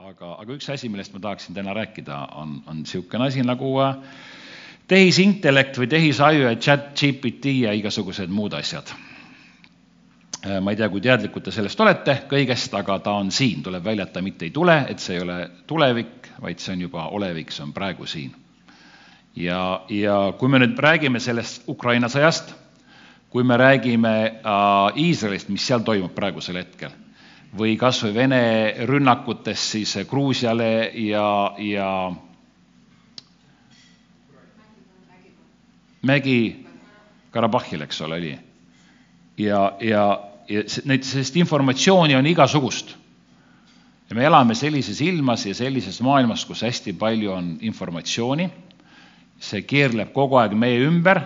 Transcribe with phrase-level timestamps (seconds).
[0.00, 3.96] aga, aga üks asi, millest ma tahaksin täna rääkida, on, on niisugune asi nagu äh,
[4.90, 8.92] tehisintellekt või tehisaju ja chat GPT ja igasugused muud asjad.
[10.42, 13.84] Äh, ma ei tea, kui teadlikud te sellest olete kõigest, aga ta on siin, tuleb
[13.84, 15.38] välja, et ta mitte ei tule, et see ei ole
[15.70, 18.32] tulevik, vaid see on juba olevik, see on praegu siin.
[19.36, 22.52] ja, ja kui me nüüd räägime sellest Ukraina sõjast,
[23.32, 26.92] kui me räägime äh, Iisraelist, mis seal toimub praegusel hetkel,
[27.58, 28.42] või kas või Vene
[28.88, 31.26] rünnakutest siis Gruusiale ja,
[31.58, 31.88] ja
[36.02, 38.32] Mägi-Karabahhil, eks ole, oli.
[39.38, 40.06] ja, ja,
[40.48, 42.96] ja neid, sellist informatsiooni on igasugust.
[44.10, 48.50] ja me elame sellises ilmas ja sellises maailmas, kus hästi palju on informatsiooni,
[49.38, 51.20] see keerleb kogu aeg meie ümber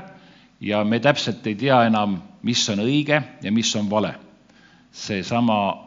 [0.60, 4.14] ja me täpselt ei tea enam, mis on õige ja mis on vale.
[4.92, 5.85] seesama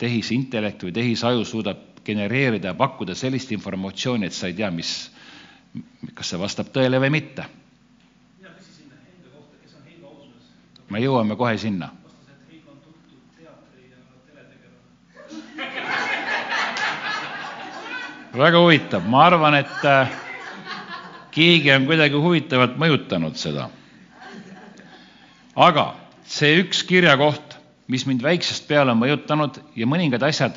[0.00, 4.94] tehisintellekt või tehisaju suudab genereerida ja pakkuda sellist informatsiooni, et sa ei tea, mis,
[6.14, 7.44] kas see vastab tõele või mitte
[10.90, 11.92] me jõuame kohe sinna.
[18.30, 20.10] väga huvitav, ma arvan, et äh,
[21.34, 23.64] keegi on kuidagi huvitavalt mõjutanud seda.
[25.56, 25.86] aga
[26.30, 27.49] see üks kirjakoht,
[27.90, 30.56] mis mind väiksest peale on mõjutanud ja mõningad asjad,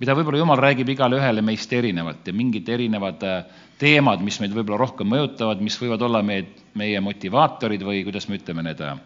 [0.00, 3.44] mida võib-olla Jumal räägib igale ühele meist erinevalt ja mingid erinevad äh,
[3.78, 8.40] teemad, mis meid võib-olla rohkem mõjutavad, mis võivad olla meie, meie motivaatorid või kuidas me
[8.40, 8.96] ütleme, need äh,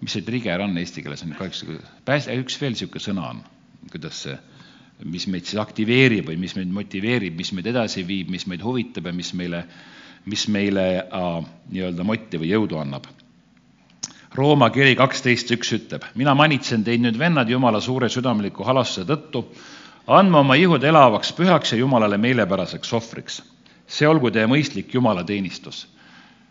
[0.00, 3.44] mis see trigger on eesti keeles, on kaheksa, pääs-, üks veel niisugune sõna on,
[3.92, 4.38] kuidas see,
[5.04, 9.10] mis meid siis aktiveerib või mis meid motiveerib, mis meid edasi viib, mis meid huvitab
[9.10, 9.64] ja mis meile,
[10.28, 11.30] mis meile äh,
[11.74, 13.10] nii-öelda motti või jõudu annab.
[14.34, 19.44] Rooma kiri kaksteist üks ütleb, mina manitsen teid nüüd, vennad, Jumala suure südamliku halastuse tõttu,
[20.06, 23.42] andma oma ihud elavaks pühaks ja Jumalale meelepäraseks ohvriks.
[23.88, 25.86] see olgu teie mõistlik Jumalateenistus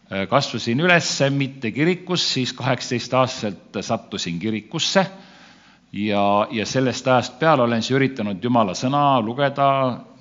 [0.07, 5.03] Äh, kasvasin üles mitte kirikus, siis kaheksateistaastaselt sattusin kirikusse
[5.91, 9.65] ja, ja sellest ajast peale olen siis üritanud Jumala sõna lugeda,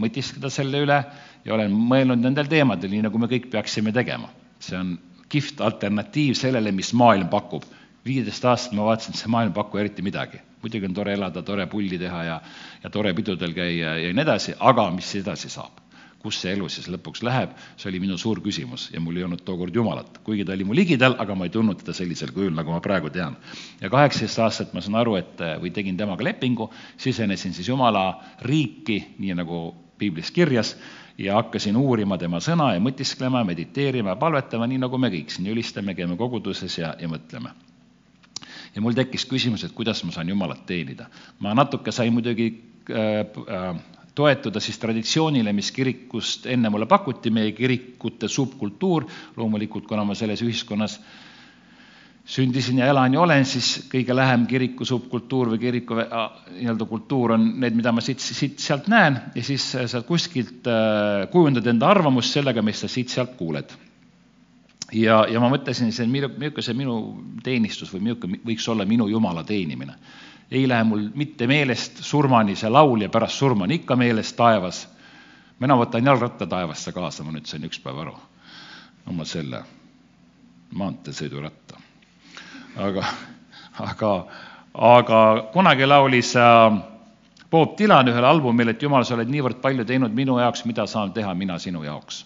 [0.03, 0.97] mõtiskleda selle üle
[1.45, 4.27] ja olen mõelnud nendel teemadel, nii nagu me kõik peaksime tegema.
[4.59, 4.97] see on
[5.37, 7.65] kihvt alternatiiv sellele, mis maailm pakub.
[8.07, 10.39] viieteist aastat ma vaatasin, et see maailm ei paku eriti midagi.
[10.63, 12.37] muidugi on tore elada, tore pulli teha ja,
[12.83, 15.83] ja tore pidudel käia ja nii edasi, aga mis edasi saab?
[16.27, 19.45] kus see elu siis lõpuks läheb, see oli minu suur küsimus ja mul ei olnud
[19.47, 22.73] tookord Jumalat, kuigi ta oli mu ligidal, aga ma ei tundnud teda sellisel kujul, nagu
[22.75, 23.37] ma praegu tean.
[23.81, 28.09] ja kaheksateist aastat ma saan aru, et või tegin temaga lepingu, sisenesin siis Jumala
[28.43, 29.61] riiki, nii nagu
[29.99, 30.75] piiblis kirjas,
[31.19, 35.49] ja hakkasin uurima tema sõna ja mõtisklema, mediteerima ja palvetama, nii nagu me kõik siin
[35.53, 37.55] ülistame, käime koguduses ja, ja mõtleme
[38.77, 41.09] ja mul tekkis küsimus, et kuidas ma saan Jumalat teenida.
[41.41, 42.51] ma natuke sain muidugi
[42.91, 43.77] äh, äh,
[44.15, 49.05] toetuda siis traditsioonile, mis kirikust enne mulle pakuti, meie kirikute subkultuur,
[49.37, 51.01] loomulikult kuna ma selles ühiskonnas
[52.27, 57.49] sündisin ja elan ja olen, siis kõige lähem kiriku subkultuur või kiriku nii-öelda kultuur on
[57.63, 62.35] need, mida ma siit, siit, sealt näen ja siis sa kuskilt äh, kujundad enda arvamust
[62.35, 63.77] sellega, mis sa siit-sealt kuuled.
[64.93, 66.99] ja, ja ma mõtlesin, see, milline see minu
[67.47, 69.95] teenistus või milline võiks olla minu Jumala teenimine
[70.51, 74.89] ei lähe mul mitte meelest surmani see laul ja pärast surma on ikka meeles taevas.
[75.59, 78.15] mina võtan jalgratta taevasse kaasa, ma nüüd sain üks päev aru.
[79.07, 79.63] oma selle
[80.75, 81.86] maanteesõiduratta.
[82.77, 83.05] Aga,
[83.81, 84.13] aga,
[84.75, 85.21] aga
[85.53, 86.79] kunagi laulis äh,
[87.51, 91.15] Bob Dylan ühel albumil, et jumal, sa oled niivõrd palju teinud minu jaoks, mida saan
[91.17, 92.25] teha mina sinu jaoks.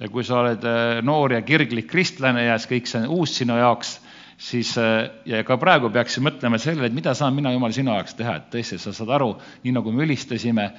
[0.00, 3.58] ja kui sa oled äh, noor ja kirglik kristlane ja kõik see on uus sinu
[3.58, 3.98] jaoks,
[4.40, 8.16] siis äh, ja ka praegu peaksin mõtlema sellele, et mida saan mina, Jumal, sinu jaoks
[8.18, 10.70] teha, et tõesti, sa saad aru, nii nagu me ülistasime,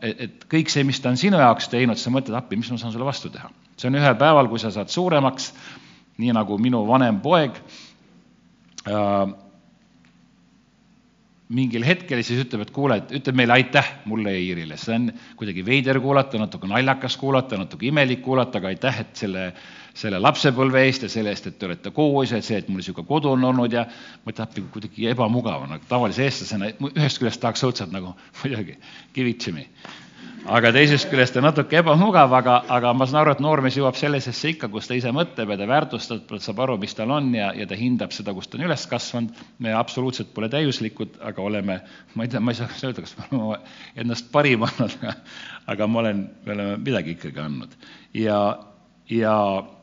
[0.00, 2.94] et kõik see, mis ta on sinu jaoks teinud, sa mõtled appi, mis ma saan
[2.94, 3.52] sulle vastu teha.
[3.76, 5.52] see on ühel päeval, kui sa saad suuremaks,
[6.16, 7.60] nii nagu minu vanem poeg,
[11.46, 15.08] mingil hetkel siis ütleb, et kuule, et ütleb meile aitäh mulle ja Iirile, see on
[15.38, 19.44] kuidagi veider kuulata, natuke naljakas kuulata, natuke imelik kuulata, aga aitäh, et selle,
[19.94, 23.30] selle lapsepõlve eest ja selle eest, et te olete ja see, et mul niisugune kodu
[23.34, 23.86] on olnud ja
[24.24, 28.78] ma appi kuidagi ebamugav on, tavalise eestlasena ühest küljest tahaks õudselt nagu muidugi,
[29.14, 29.68] give it to me
[30.46, 34.52] aga teisest küljest on natuke ebamugav, aga, aga ma saan aru, et noormees jõuab sellisesse
[34.52, 37.66] ikka, kus ta ise mõtleb ja ta väärtustab, saab aru, mis tal on ja, ja
[37.68, 39.44] ta hindab seda, kus ta on üles kasvanud.
[39.62, 41.80] me absoluutselt pole täiuslikud, aga oleme,
[42.14, 43.58] ma ei tea, ma ei saa öelda, kas me oleme
[44.04, 44.98] ennast parim andnud,
[45.74, 47.74] aga ma olen, me oleme midagi ikkagi andnud.
[48.14, 48.40] ja,
[49.10, 49.36] ja,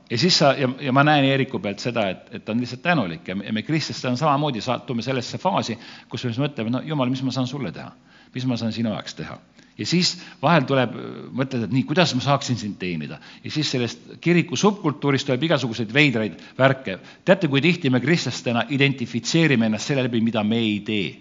[0.09, 2.85] ja siis sa, ja, ja ma näen Eeriku pealt seda, et, et ta on lihtsalt
[2.85, 5.77] tänulik ja me, me kristlastena samamoodi satume sellesse faasi,
[6.07, 7.91] kus me siis mõtleme, no jumal, mis ma saan sulle teha
[8.33, 9.37] mis ma saan sinu jaoks teha
[9.77, 10.93] ja siis vahel tuleb,
[11.33, 13.17] mõtled, et nii, kuidas ma saaksin sind teenida.
[13.43, 16.99] ja siis sellest kiriku subkultuurist tuleb igasuguseid veidraid värke.
[17.25, 21.11] teate, kui tihti me kristlastena identifitseerime ennast selle läbi, mida me ei tee?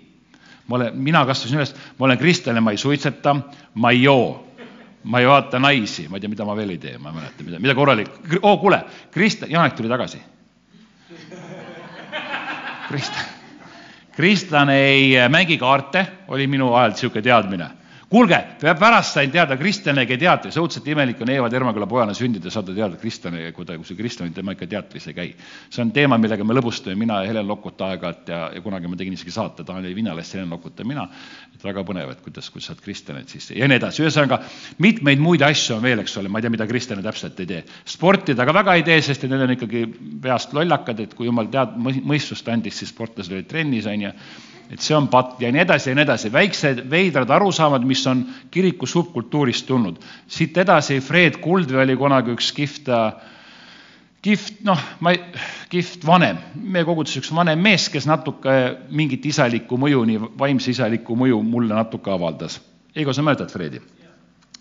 [0.66, 3.34] ma olen, mina kasvasin üles, ma olen kristlane, ma ei suitseta,
[3.75, 4.46] ma ei joo,
[5.05, 7.44] ma ei vaata naisi, ma ei tea, mida ma veel ei tee, ma ei mäleta,
[7.44, 8.12] mida, mida korralik,
[8.43, 10.22] oo oh, kuule, Krist-, Janek tuli tagasi.
[12.88, 13.20] Krist-,
[14.14, 17.76] kristlane ei mängi kaarte, oli minu ajal niisugune teadmine
[18.12, 22.99] kuulge, pärast sain teada Kristjani teatris, õudselt imelik on Eeva Termaküla pojana sündida, saada teada
[23.00, 25.29] Kristjani, kui ta, kui see Kristjan, tema ikka teatris ei käi.
[25.73, 29.00] see on teema, millega me lõbustame, mina ja Helen Lokut aeg-ajalt ja, ja kunagi ma
[29.00, 31.09] tegin isegi saate, Taani Vinalast, Helen Lokut ja mina.
[31.55, 34.43] et väga põnev, et kuidas, kuidas saad Kristjanit siis ja nii edasi, ühesõnaga
[34.79, 37.65] mitmeid muid asju on veel, eks ole, ma ei tea, mida Kristjan täpselt ei tee.
[37.85, 39.87] sporti ta ka väga ei tee, sest need on ikkagi
[40.23, 44.17] peast lollakad, et kui jumal tead-, mõistust andis, siis sportlased olid trennis, on ju
[44.72, 48.24] et see on patt ja nii edasi ja nii edasi, väiksed veidrad arusaamad, mis on
[48.50, 50.00] kiriku subkultuurist tulnud.
[50.26, 52.88] siit edasi, Fred Kuldvee oli kunagi üks kihvt,
[54.24, 55.20] kihvt, noh, ma ei,
[55.72, 58.58] kihvt vanem, meie koguduses üks vanem mees, kes natuke
[58.90, 62.60] mingit isalikku mõju, nii vaimse isalikku mõju mulle natuke avaldas.
[62.96, 63.80] Eigo, sa mäletad Fredi?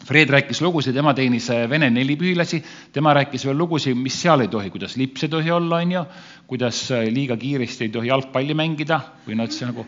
[0.06, 2.62] Fred rääkis lugusid, tema teenis äh, vene nelipühilasi,
[2.94, 6.02] tema rääkis veel lugusid, mis seal ei tohi, kuidas lips ei tohi olla, on ju,
[6.50, 9.86] kuidas äh, liiga kiiresti ei tohi jalgpalli mängida noh, et see nagu,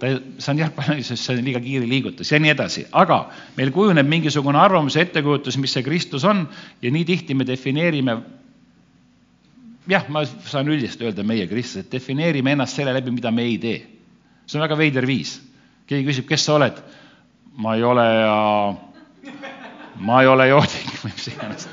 [0.00, 3.22] ta, see on jalgpalli, sest see on liiga kiire liigutus ja nii edasi, aga
[3.56, 6.44] meil kujuneb mingisugune arvamus ja ettekujutus, mis see Kristus on
[6.82, 8.20] ja nii tihti me defineerime
[9.88, 13.78] jah, ma saan üldiselt öelda meie kristlased, defineerime ennast selle läbi, mida me ei tee.
[14.46, 15.40] see on väga veider viis.
[15.86, 16.82] keegi küsib, kes sa oled?
[17.56, 18.36] ma ei ole ja
[19.98, 21.68] ma ei ole joodik või mis iganes.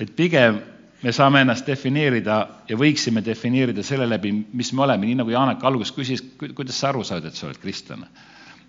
[0.00, 0.60] et pigem
[1.02, 5.64] me saame ennast defineerida ja võiksime defineerida selle läbi, mis me oleme, nii nagu Janek
[5.64, 8.10] alguses küsis, kuidas sa aru saad, et sa oled kristlane?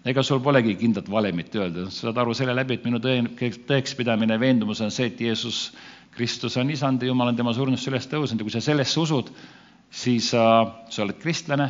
[0.06, 3.20] ega sul polegi kindlat valemit öelda, sa saad aru selle läbi, et minu tõe,
[3.70, 5.68] tõekspidamine, veendumus on see, et Jeesus
[6.12, 9.30] Kristus on isand ja Jumal on tema surnust üles tõusnud ja kui sa sellesse usud,
[9.92, 10.58] siis äh,
[10.92, 11.70] sa oled kristlane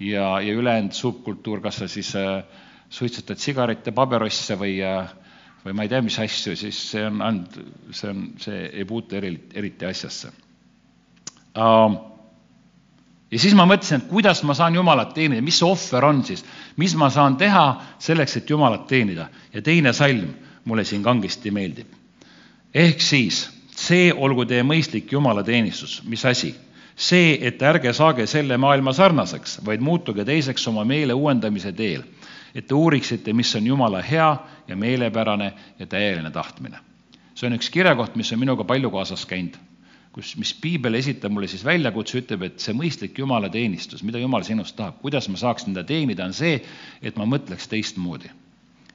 [0.00, 2.44] ja, ja ülejäänud subkultuur, kas sa siis äh,
[2.88, 5.10] suitsetad sigarette, paberosse või äh,
[5.64, 7.56] või ma ei tea, mis asju, siis see on ainult,
[7.96, 10.32] see on, see ei puutu eriti, eriti asjasse.
[13.30, 16.44] ja siis ma mõtlesin, et kuidas ma saan Jumalat teenida, mis see ohver on siis,
[16.76, 17.64] mis ma saan teha
[17.98, 19.28] selleks, et Jumalat teenida.
[19.52, 20.34] ja teine salm
[20.64, 21.88] mulle siin kangesti meeldib.
[22.74, 26.54] ehk siis, see olgu teie mõistlik jumalateenistus, mis asi?
[26.96, 32.04] see, et ärge saage selle maailma sarnaseks, vaid muutuge teiseks oma meele uuendamise teel
[32.54, 34.28] et te uuriksite, mis on Jumala hea
[34.68, 36.78] ja meelepärane ja täieline tahtmine.
[37.34, 39.56] see on üks kirjakoht, mis on minuga palju kaasas käinud,
[40.14, 44.46] kus, mis piibel esitab mulle siis väljakutse, ütleb, et see mõistlik Jumala teenistus, mida Jumal
[44.46, 46.60] sinust tahab, kuidas ma saaksin teda teenida, on see,
[47.02, 48.30] et ma mõtleks teistmoodi.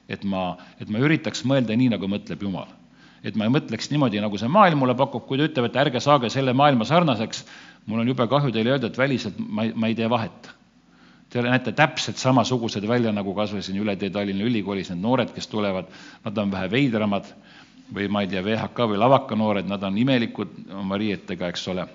[0.08, 2.72] et ma, et ma üritaks mõelda nii, nagu mõtleb Jumal
[3.22, 6.00] et ma ei mõtleks niimoodi, nagu see maailm mulle pakub, kui ta ütleb, et ärge
[6.00, 7.44] saage selle maailma sarnaseks,
[7.86, 10.48] mul on jube kahju teile öelda, et väliselt ma ei, ma ei tee vahet
[11.30, 15.30] Te näete täpselt samasugused välja, nagu kas või siin üle tee Tallinna Ülikoolis need noored,
[15.30, 15.86] kes tulevad,
[16.24, 17.28] nad on vähe veidramad
[17.94, 21.86] või ma ei tea, VHK või lavakanoored, nad on imelikud oma riietega, eks ole.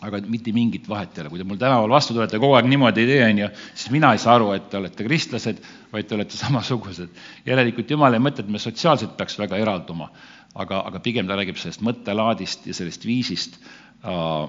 [0.00, 3.02] aga mitte mingit vahet ei ole, kui te mul tänaval vastu tulete, kogu aeg niimoodi
[3.02, 5.60] ei tee, on ju, siis mina ei saa aru, et te olete kristlased,
[5.92, 7.18] vaid te olete samasugused.
[7.48, 10.08] järelikult Jumal ei mõtle, et me sotsiaalselt peaks väga eralduma,
[10.54, 14.48] aga, aga pigem ta räägib sellest mõttelaadist ja sellest viisist äh,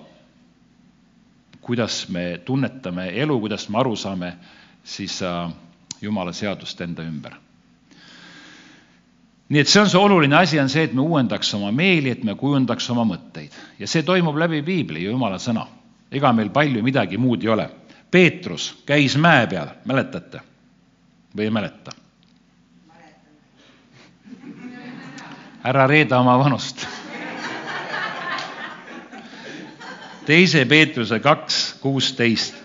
[1.62, 4.34] kuidas me tunnetame elu, kuidas me aru saame
[4.84, 5.52] siis äh,
[6.02, 7.36] Jumala seadust enda ümber.
[9.52, 12.24] nii et see on see oluline asi, on see, et me uuendaks oma meeli, et
[12.24, 15.68] me kujundaks oma mõtteid ja see toimub läbi piibli ja Jumala sõna.
[16.12, 17.70] ega meil palju midagi muud ei ole.
[18.12, 20.42] Peetrus käis mäe peal, mäletate
[21.36, 21.92] või ei mäleta?
[25.64, 26.81] ära reeda oma vanust
[30.26, 32.56] teise Peetruse kaks kuusteist.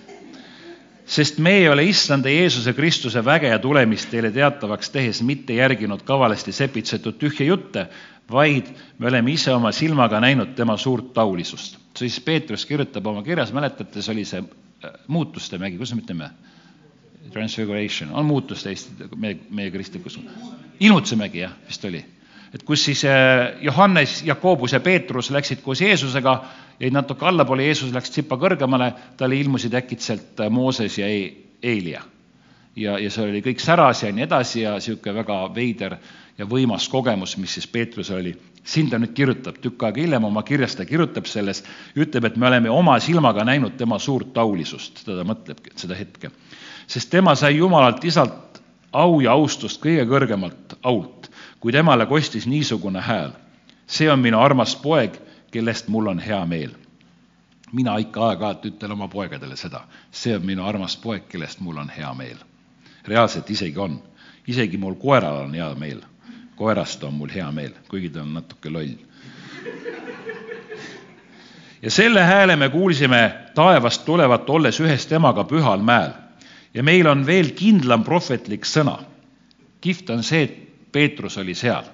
[1.07, 6.03] sest me ei ole issanda Jeesuse Kristuse väge ja tulemist teile teatavaks tehes mitte järginud
[6.03, 7.87] kavalasti sepitsetud tühje jutte,
[8.31, 11.79] vaid me oleme ise oma silmaga näinud tema suurt taulisust.
[11.97, 16.31] siis Peetrus kirjutab oma kirjas, mäletate, see oli see äh, muutuste mägi, kuidas me ütleme?
[17.33, 20.19] Transfiguration, on muutuste Eesti, meie, meie kristlikus,
[20.81, 22.05] ilmutuse mägi jah, vist oli
[22.55, 26.37] et kus siis äh, Johannes, Jakobus ja Peetrus läksid koos Jeesusega,
[26.81, 32.03] jäid natuke allapoole, Jeesus läks tsipa kõrgemale, talle ilmusid äkitselt äh, Mooses ja e-, Eelia.
[32.77, 35.97] ja, ja seal oli kõik säras ja nii edasi ja niisugune väga veider
[36.39, 38.37] ja võimas kogemus, mis siis Peetrusel oli.
[38.67, 41.63] siin ta nüüd kirjutab, tükk aega hiljem oma kirjas ta kirjutab selles,
[41.97, 46.31] ütleb, et me oleme oma silmaga näinud tema suurt taulisust, teda mõtlebki seda hetke.
[46.87, 48.61] sest tema sai Jumalalt isalt
[48.93, 53.31] au ja austust kõige kõrgemalt ault, kui temale kostis niisugune hääl.
[53.87, 55.15] see on minu armas poeg,
[55.51, 56.71] kellest mul on hea meel.
[57.73, 61.89] mina ikka aeg-ajalt ütlen oma poegadele seda, see on minu armas poeg, kellest mul on
[61.89, 62.37] hea meel.
[63.05, 64.03] reaalselt isegi on,
[64.47, 66.01] isegi mul koeral on hea meel.
[66.57, 68.97] koerast on mul hea meel, kuigi ta on natuke loll
[71.83, 76.11] ja selle hääle me kuulsime taevast tulevat, olles ühes temaga pühal mäel.
[76.75, 78.99] ja meil on veel kindlam prohvetlik sõna.
[79.81, 81.85] kihvt on see, et Peetrus oli seal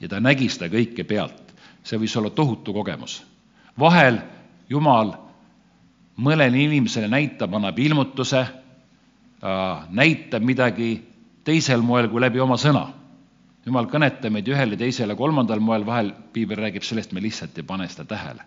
[0.00, 1.42] ja ta nägi seda kõike pealt.
[1.86, 3.22] see võis olla tohutu kogemus.
[3.78, 4.18] vahel
[4.68, 5.12] Jumal
[6.16, 8.46] mõnele inimesele näitab, annab ilmutuse,
[9.90, 11.04] näitab midagi
[11.44, 12.88] teisel moel kui läbi oma sõna.
[13.66, 17.58] Jumal kõnetab meid ühel ja teisel ja kolmandal moel, vahel piibel räägib sellest, me lihtsalt
[17.58, 18.42] ei pane seda tähele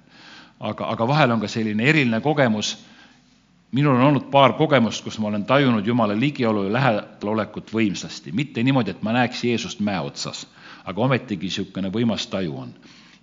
[0.59, 2.75] aga, aga vahel on ka selline eriline kogemus,
[3.71, 8.63] minul on olnud paar kogemust, kus ma olen tajunud Jumala ligiolu ja lähedalolekut võimsasti, mitte
[8.63, 10.47] niimoodi, et ma näeks Jeesust mäe otsas,
[10.85, 12.73] aga ometigi niisugune võimas taju on.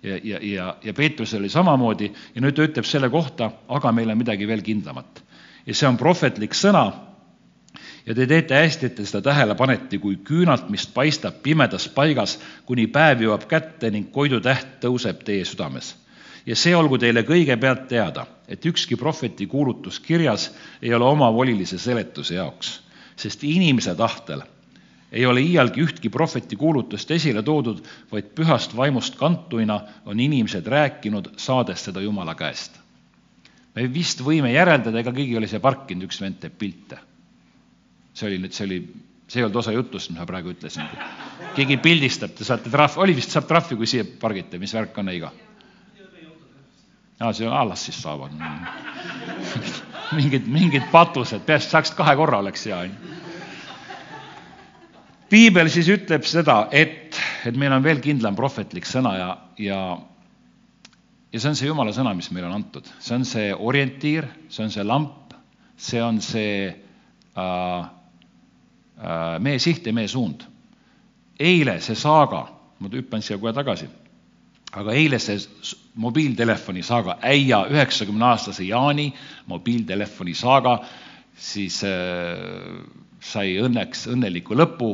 [0.03, 4.09] ja, ja, ja, ja Peetrusel oli samamoodi ja nüüd ta ütleb selle kohta, aga meil
[4.09, 5.23] on midagi veel kindlamat.
[5.65, 6.91] ja see on prohvetlik sõna
[8.05, 12.39] ja te teete hästi, et te seda tähele panete, kui küünalt, mis paistab pimedas paigas,
[12.65, 15.95] kuni päev jõuab kätte ning Koidu täht tõuseb teie südames
[16.47, 20.49] ja see olgu teile kõigepealt teada, et ükski prohveti kuulutus kirjas
[20.81, 22.77] ei ole omavolilise seletuse jaoks,
[23.19, 24.45] sest inimese tahtel
[25.11, 27.79] ei ole iialgi ühtki prohveti kuulutust esile toodud,
[28.11, 32.79] vaid pühast vaimust kantuina on inimesed rääkinud, saades seda Jumala käest.
[33.75, 36.97] me vist võime järeldada, ega keegi ei ole siia parkinud, üks vend teeb pilte.
[38.13, 38.79] see oli nüüd, see oli,
[39.27, 40.87] see ei olnud osa jutust, mis ma praegu ütlesin.
[41.55, 45.09] keegi pildistab, te saate trahvi, oli vist, saab trahvi, kui siia pargite, mis värk on,
[45.09, 45.31] Eigo?
[47.19, 48.31] Aa, see on alles siis saavad.
[50.17, 52.83] mingid, mingid patused, peaasi, et saaks kahe korra, oleks hea,
[55.31, 59.81] piibel siis ütleb seda, et, et meil on veel kindlam prohvetlik sõna ja, ja
[61.33, 64.63] ja see on see Jumala sõna, mis meile on antud, see on see orientiir, see
[64.63, 65.33] on see lamp,
[65.75, 67.81] see on see äh,
[68.97, 70.47] äh, meie siht ja meie suund.
[71.37, 72.47] eile see saaga,
[72.79, 73.89] ma hüppan siia kohe tagasi
[74.75, 75.37] aga eile see
[76.01, 79.11] mobiiltelefoni saaga, äia üheksakümne aastase Jaani
[79.47, 80.79] mobiiltelefoni saaga,
[81.37, 82.81] siis äh,
[83.23, 84.91] sai õnneks õnneliku lõpu,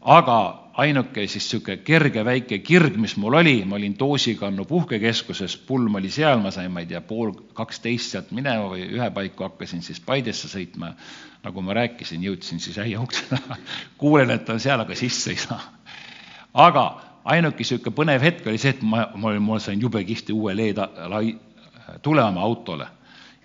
[0.00, 0.38] aga
[0.78, 6.10] ainuke siis niisugune kerge väike kirg, mis mul oli, ma olin Doosikannu puhkekeskuses, pulm oli
[6.14, 10.00] seal, ma sain, ma ei tea, pool kaksteist sealt minema või ühe paiku hakkasin siis
[10.00, 10.94] Paidesse sõitma.
[11.42, 13.58] nagu ma rääkisin, jõudsin siis äia ukse taha,
[14.00, 15.60] kuulen, et on seal, aga sisse ei saa.
[16.54, 16.86] aga
[17.34, 20.80] ainuke niisugune põnev hetk oli see, et ma, ma, ma sain jube kihvti uue LED
[21.12, 21.34] lai,
[22.02, 22.86] tule oma autole.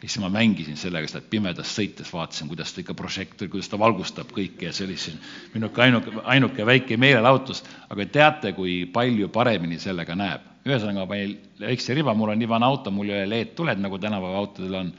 [0.03, 3.79] ja siis ma mängisin sellega seda pimedas sõites, vaatasin, kuidas ta ikka prožektor, kuidas ta
[3.79, 5.15] valgustab kõike ja see oli siis
[5.53, 10.49] minu ainuke, ainuke väike meelelahutus, aga teate, kui palju paremini sellega näeb.
[10.67, 13.99] ühesõnaga, ma panin väikse riba, mul on nii vana auto, mul ei ole LED-tuled, nagu
[13.99, 14.93] tänapäeva autodel on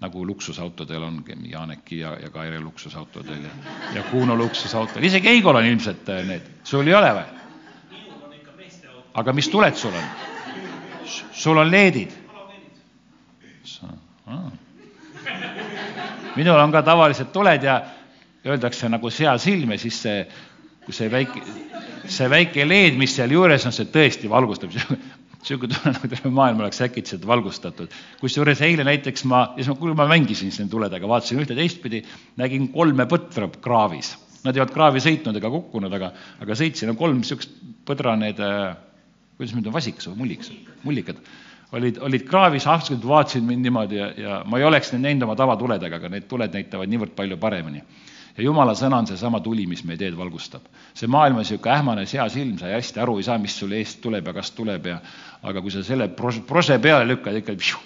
[0.00, 3.50] nagu luksusautodel on, Janeki ja, ja Kaire luksusautodel ja,
[3.94, 7.37] ja Kuno luksusautodel, isegi Eigol on ilmselt äh, need, sul ei ole või?
[9.18, 10.08] Aga mis tuled sul on?
[11.32, 12.14] sul on leedid?
[16.38, 17.80] minul on ka tavaliselt tuled ja
[18.46, 20.18] öeldakse nagu seasilm ja siis see,
[20.84, 21.42] kui see väike,
[22.08, 24.74] see väike leed, mis seal juures on, see tõesti valgustab.
[25.38, 27.92] niisugune tunne, nagu terve maailm oleks äkitselt valgustatud.
[28.20, 32.02] kusjuures eile näiteks ma, siis ma, kui ma mängisin siin tuledega, vaatasin ühte teistpidi,
[32.40, 34.16] nägin kolme põtra kraavis.
[34.44, 37.54] Nad ei olnud kraavi sõitnud ega kukkunud, aga, aga sõitsin, kolm niisugust
[37.86, 38.74] põdra need äh,
[39.38, 40.50] kuidas ma ütlen, vasikas või mullikas,
[40.82, 41.20] mullikad,
[41.78, 45.36] olid, olid kraavis, ahtasid, vaatasid mind niimoodi ja, ja ma ei oleks neid näinud oma
[45.38, 47.82] tavatuledega, aga need tuled näitavad niivõrd palju paremini.
[48.38, 50.66] ja jumala sõna on seesama tuli, mis meie teed valgustab.
[50.94, 54.26] see maailm on niisugune ähmane seasilm, sa hästi aru ei saa, mis sul eest tuleb
[54.26, 54.98] ja kas tuleb ja
[55.42, 57.78] aga kui sa selle prose, prose peale lükkad, ikka pšu,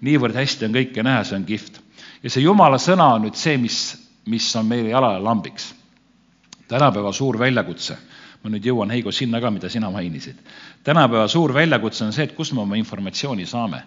[0.00, 1.80] niivõrd hästi on kõike näha, see on kihvt.
[2.22, 3.80] ja see jumala sõna on nüüd see, mis,
[4.26, 5.74] mis on meile jalale lambiks.
[6.68, 7.98] tänapäeva suur väljakutse
[8.44, 10.36] ma nüüd jõuan, Heigo, sinna ka, mida sina mainisid.
[10.84, 13.82] tänapäeva suur väljakutse on see, et kust me oma informatsiooni saame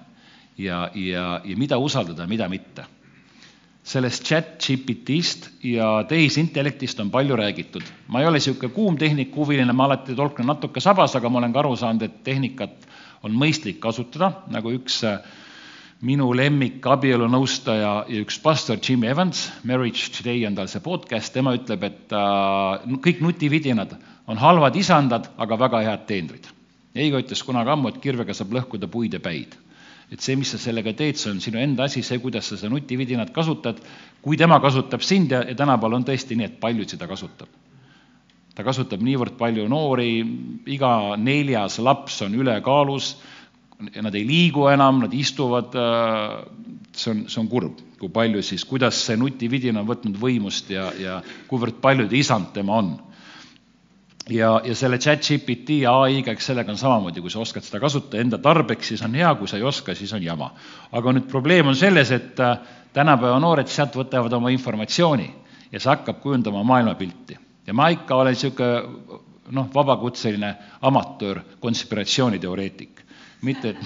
[0.58, 2.86] ja, ja, ja mida usaldada, mida mitte.
[3.88, 7.84] sellest chat GPT-st ja tehisintellektist on palju räägitud.
[8.08, 11.60] ma ei ole niisugune kuum tehnikahuviline, ma alati tolkan natuke sabas, aga ma olen ka
[11.60, 12.88] aru saanud, et tehnikat
[13.24, 15.22] on mõistlik kasutada, nagu üks äh,
[16.02, 21.56] minu lemmik abielunõustaja ja üks pastor Jimmy Evans, Marriage Today on tal see podcast, tema
[21.56, 23.96] ütleb, et äh, kõik nutividinad
[24.28, 26.50] on halvad isandad, aga väga head teenrid.
[26.98, 29.56] Heigo ütles kunagi ammu, et kirvega saab lõhkuda puid ja päid.
[30.08, 32.70] et see, mis sa sellega teed, see on sinu enda asi, see, kuidas sa seda
[32.72, 33.82] nutividinat kasutad,
[34.24, 37.50] kui tema kasutab sind ja, ja tänapäeval on tõesti nii, et paljud seda kasutab.
[38.56, 40.14] ta kasutab niivõrd palju noori,
[40.72, 43.18] iga neljas laps on ülekaalus,
[44.02, 45.76] nad ei liigu enam, nad istuvad,
[46.96, 50.88] see on, see on kurb, kui palju siis, kuidas see nutividin on võtnud võimust ja,
[50.96, 51.20] ja
[51.52, 52.96] kuivõrd palju ta isand tema on
[54.30, 58.40] ja, ja selle chat-GPT ai-ga, eks sellega on samamoodi, kui sa oskad seda kasutada enda
[58.44, 60.52] tarbeks, siis on hea, kui sa ei oska, siis on jama.
[60.92, 62.58] aga nüüd probleem on selles, et äh,
[62.94, 65.28] tänapäeva noored sealt võtavad oma informatsiooni
[65.72, 67.38] ja see hakkab kujundama maailmapilti.
[67.68, 73.02] ja ma ikka olen niisugune noh, vabakutseline amatöör, konspiratsiooniteoreetik.
[73.42, 73.78] mitte, et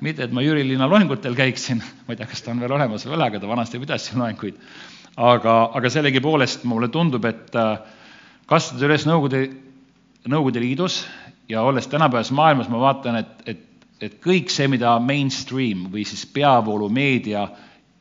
[0.00, 3.06] mitte, et ma Jüri Linna loengutel käiksin, ma ei tea, kas ta on veel olemas
[3.06, 4.58] või ei ole, aga ta vanasti pidas siin loenguid,
[5.16, 7.78] aga, aga sellegipoolest mulle tundub, et äh,
[8.46, 9.46] kasvada üles Nõukogude
[10.26, 11.06] Nõukogude Liidus
[11.48, 13.60] ja olles tänapäevases maailmas, ma vaatan, et, et,
[14.00, 17.46] et kõik see, mida mainstream või siis peavoolumeedia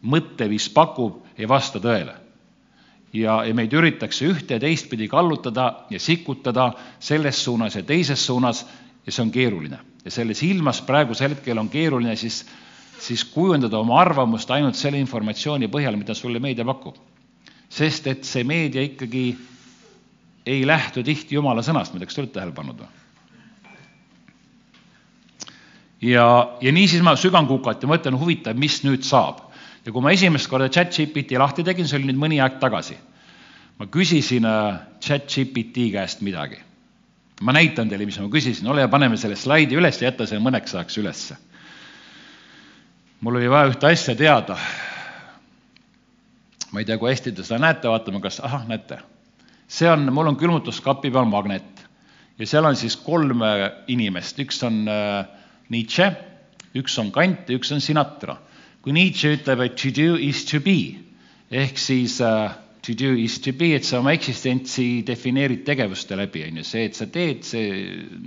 [0.02, 2.16] mõtteviis pakub, ei vasta tõele.
[3.14, 8.66] ja, ja meid üritatakse ühte ja teistpidi kallutada ja sikutada selles suunas ja teises suunas
[9.06, 9.80] ja see on keeruline.
[10.06, 12.46] ja selles ilmas praegusel hetkel on keeruline siis,
[13.00, 16.96] siis kujundada oma arvamust ainult selle informatsiooni põhjal, mida sulle meedia pakub.
[17.70, 19.38] sest et see meedia ikkagi
[20.48, 22.94] ei lähtu tihti jumala sõnast, kas te olete tähele pannud või?
[26.02, 29.44] ja, ja niisiis ma sügan kukalt ja mõtlen, huvitav, mis nüüd saab.
[29.86, 32.98] ja kui ma esimest korda chat-GPT lahti tegin, see oli nüüd mõni aeg tagasi,
[33.80, 36.62] ma küsisin äh, chat-GPT käest midagi.
[37.42, 40.40] ma näitan teile, mis ma küsisin, ole hea, paneme selle slaidi üles ja jäta see
[40.40, 41.38] mõneks ajaks ülesse.
[43.22, 44.58] mul oli vaja ühte asja teada.
[46.72, 49.02] ma ei tea, kui hästi te seda näete, vaatame, kas, ahah, näete
[49.68, 51.84] see on, mul on külmutuskapi peal magnet
[52.40, 55.26] ja seal on siis kolm äh, inimest, üks on äh,
[55.74, 56.12] Nietzsche,
[56.78, 58.38] üks on Kant ja üks on Sinatra.
[58.82, 60.96] kui Nietzsche ütleb, et to do is to be
[61.52, 62.52] ehk siis uh,
[62.88, 66.86] to do is to be, et sa oma eksistentsi defineerid tegevuste läbi, on ju, see,
[66.88, 67.72] et sa teed, see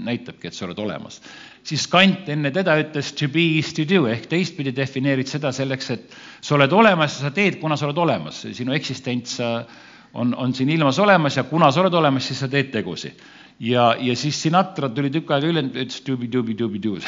[0.05, 1.21] näitabki, et sa oled olemas.
[1.65, 5.91] siis Kant enne teda ütles to be is to do ehk teistpidi defineerid seda selleks,
[5.97, 9.39] et sa oled olemas ja sa teed, kuna sa oled olemas, sinu eksistents
[10.15, 13.21] on, on siin ilmas olemas ja kuna sa oled olemas, siis sa teed tegusid.
[13.61, 16.99] ja, ja siis Sinatra tuli tükk aega üle, ütles tubi-tubi-tubi-tuu.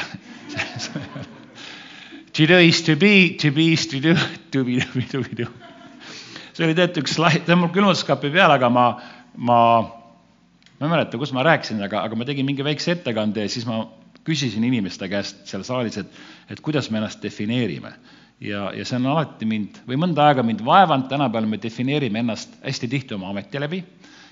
[2.32, 4.14] To do is to be, to be is to do,
[4.52, 5.50] tubi-tubi-tubi-tuu.
[6.52, 8.86] see oli tegelikult üks slaid, see on mul külmutuskapi peal, aga ma,
[9.36, 9.58] ma,
[10.76, 13.64] ma ei mäleta, kus ma rääkisin, aga, aga ma tegin mingi väikse ettekande ja siis
[13.64, 13.86] ma
[14.22, 16.18] küsisin inimeste käest seal saalis, et,
[16.52, 17.96] et kuidas me ennast defineerime
[18.42, 22.56] ja, ja see on alati mind või mõnda aega mind vaevanud, tänapäeval me defineerime ennast
[22.64, 23.82] hästi tihti oma ameti läbi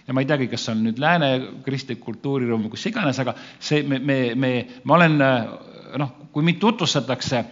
[0.07, 1.31] ja ma ei teagi, kas see on nüüd lääne
[1.65, 4.53] kristlik kultuuriruum või kus iganes, aga see, me, me, me,
[4.85, 7.45] ma olen noh, kui mind tutvustatakse,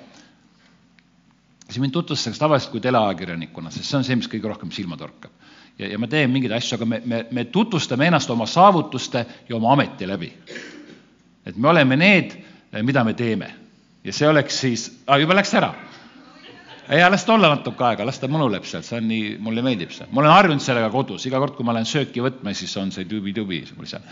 [1.69, 5.31] siis mind tutvustatakse tavaliselt kui teleajakirjanikuna, sest see on see, mis kõige rohkem silma torkab.
[5.79, 9.57] ja, ja ma teen mingeid asju, aga me, me, me tutvustame ennast oma saavutuste ja
[9.57, 10.33] oma ameti läbi.
[11.47, 12.35] et me oleme need,
[12.83, 13.55] mida me teeme.
[14.05, 15.75] ja see oleks siis ah,, juba läks ära
[16.97, 19.93] ja las ta olla natuke aega, las ta munuleb seal, see on nii, mulle meeldib
[19.93, 20.09] see.
[20.11, 23.07] ma olen harjunud sellega kodus, iga kord, kui ma lähen sööki võtma, siis on see
[23.09, 24.05] tubi-tubi mul seal.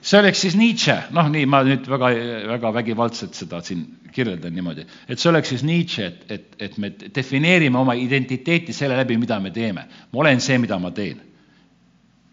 [0.00, 2.12] see oleks siis Nietzsche, noh, nii ma nüüd väga,
[2.54, 6.92] väga vägivaldselt seda siin kirjeldan niimoodi, et see oleks siis Nietzsche, et, et, et me
[7.14, 9.86] defineerime oma identiteeti selle läbi, mida me teeme.
[10.12, 11.29] ma olen see, mida ma teen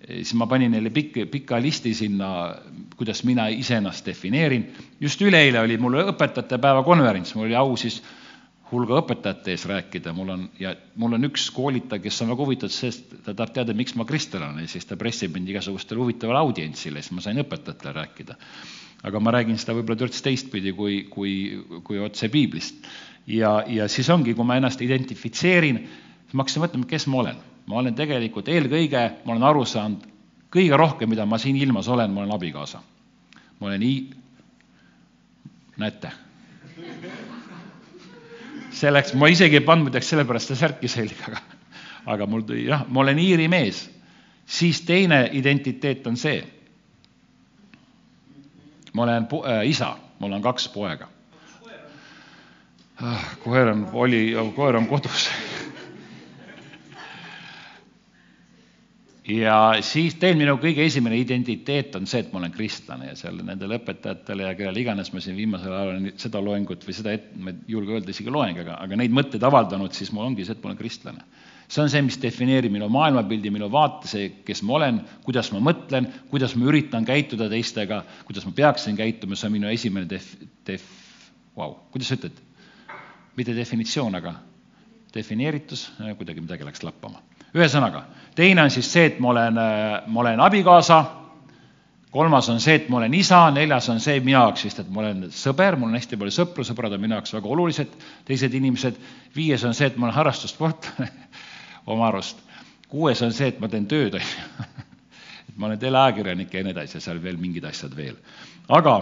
[0.06, 2.30] siis ma panin neile pikk, pika listi sinna,
[2.98, 4.68] kuidas mina iseennast defineerin.
[5.02, 8.02] just üleeile oli mul õpetajate päeva konverents, mul oli au siis
[8.72, 12.76] hulga õpetajate ees rääkida, mul on, ja mul on üks koolitaja, kes on väga huvitatud
[12.76, 17.16] sellest, ta tahab teada, miks ma kristlane siis ta pressib mind igasugustele huvitavale audientsile, siis
[17.16, 18.38] ma sain õpetajatele rääkida.
[19.08, 21.34] aga ma räägin seda võib-olla törts teistpidi kui, kui,
[21.84, 22.86] kui otse piiblist.
[23.28, 25.78] ja, ja siis ongi, kui ma ennast identifitseerin,
[26.26, 30.06] siis ma hakkasin mõtlema, kes ma olen ma olen tegelikult eelkõige, ma olen aru saanud,
[30.54, 32.82] kõige rohkem, mida ma siin ilmas olen, ma olen abikaasa.
[33.60, 34.10] ma olen i-,
[35.78, 36.12] näete.
[38.72, 41.42] selleks, ma isegi ei pannud muideks sellepärast seda särki selga, aga,
[42.06, 43.90] aga mul tuli, jah, ma olen Iiri mees.
[44.46, 46.44] siis teine identiteet on see.
[48.94, 51.10] ma olen pu-, äh, isa, mul on kaks poega.
[52.98, 55.28] Ah, koer on, oli, koer on kodus
[59.28, 63.42] ja siis teil minu kõige esimene identiteet on see, et ma olen kristlane ja seal
[63.44, 67.52] nendele õpetajatele ja kellele iganes ma siin viimasel ajal olen seda loengut või seda, ma
[67.52, 70.64] ei julge öelda isegi loeng, aga, aga neid mõtteid avaldanud, siis mul ongi see, et
[70.64, 71.28] ma olen kristlane.
[71.68, 75.60] see on see, mis defineerib minu maailmapildi, minu vaate, see, kes ma olen, kuidas ma
[75.60, 80.38] mõtlen, kuidas ma üritan käituda teistega, kuidas ma peaksin käituma, see on minu esimene def-,
[80.68, 80.88] def-,
[81.58, 82.44] vau, kuidas sa ütled?
[83.38, 84.32] mitte definitsioon, aga
[85.14, 87.22] defineeritus, kuidagi midagi läks lappama
[87.58, 88.04] ühesõnaga,
[88.38, 89.60] teine on siis see, et ma olen,
[90.08, 91.00] ma olen abikaasa,
[92.12, 95.04] kolmas on see, et ma olen isa, neljas on see minu jaoks vist, et ma
[95.04, 97.94] olen sõber, mul on hästi palju sõpru, sõbrad on minu jaoks väga olulised,
[98.28, 98.98] teised inimesed,
[99.36, 101.12] viies on see, et ma olen harrastussportlane
[101.94, 102.42] oma arust,
[102.90, 104.66] kuues on see, et ma teen tööd, on ju.
[105.52, 108.18] et ma olen teleajakirjanik ja nii edasi ja seal veel mingid asjad veel.
[108.68, 108.98] aga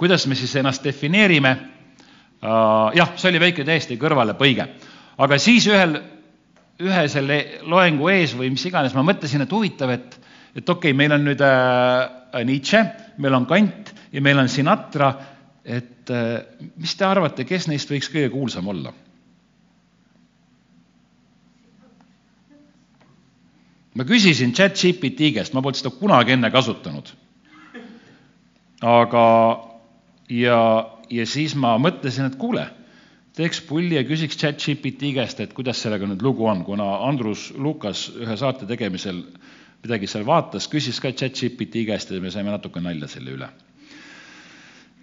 [0.00, 1.56] kuidas me siis ennast defineerime?
[2.96, 4.64] jah, see oli väike täiesti kõrvalepõige,
[5.20, 5.98] aga siis ühel,
[6.80, 10.16] ühe selle loengu ees või mis iganes, ma mõtlesin, et huvitav, et,
[10.54, 12.82] et okei okay,, meil on nüüd äh, Nietzsche,
[13.20, 15.12] meil on Kant ja meil on Sinatra,
[15.64, 18.94] et äh, mis te arvate, kes neist võiks kõige kuulsam olla?
[24.00, 27.10] ma küsisin chat-GPT käest, ma polnud seda kunagi enne kasutanud.
[28.80, 29.24] aga
[30.32, 30.60] ja,
[31.10, 32.64] ja siis ma mõtlesin, et kuule,
[33.40, 38.08] teeks pulli ja küsiks chat-GPT käest, et kuidas sellega nüüd lugu on, kuna Andrus Lukas
[38.12, 39.22] ühe saate tegemisel
[39.80, 43.48] midagi seal vaatas, küsis ka chat-GPT käest ja me saime natuke nalja selle üle.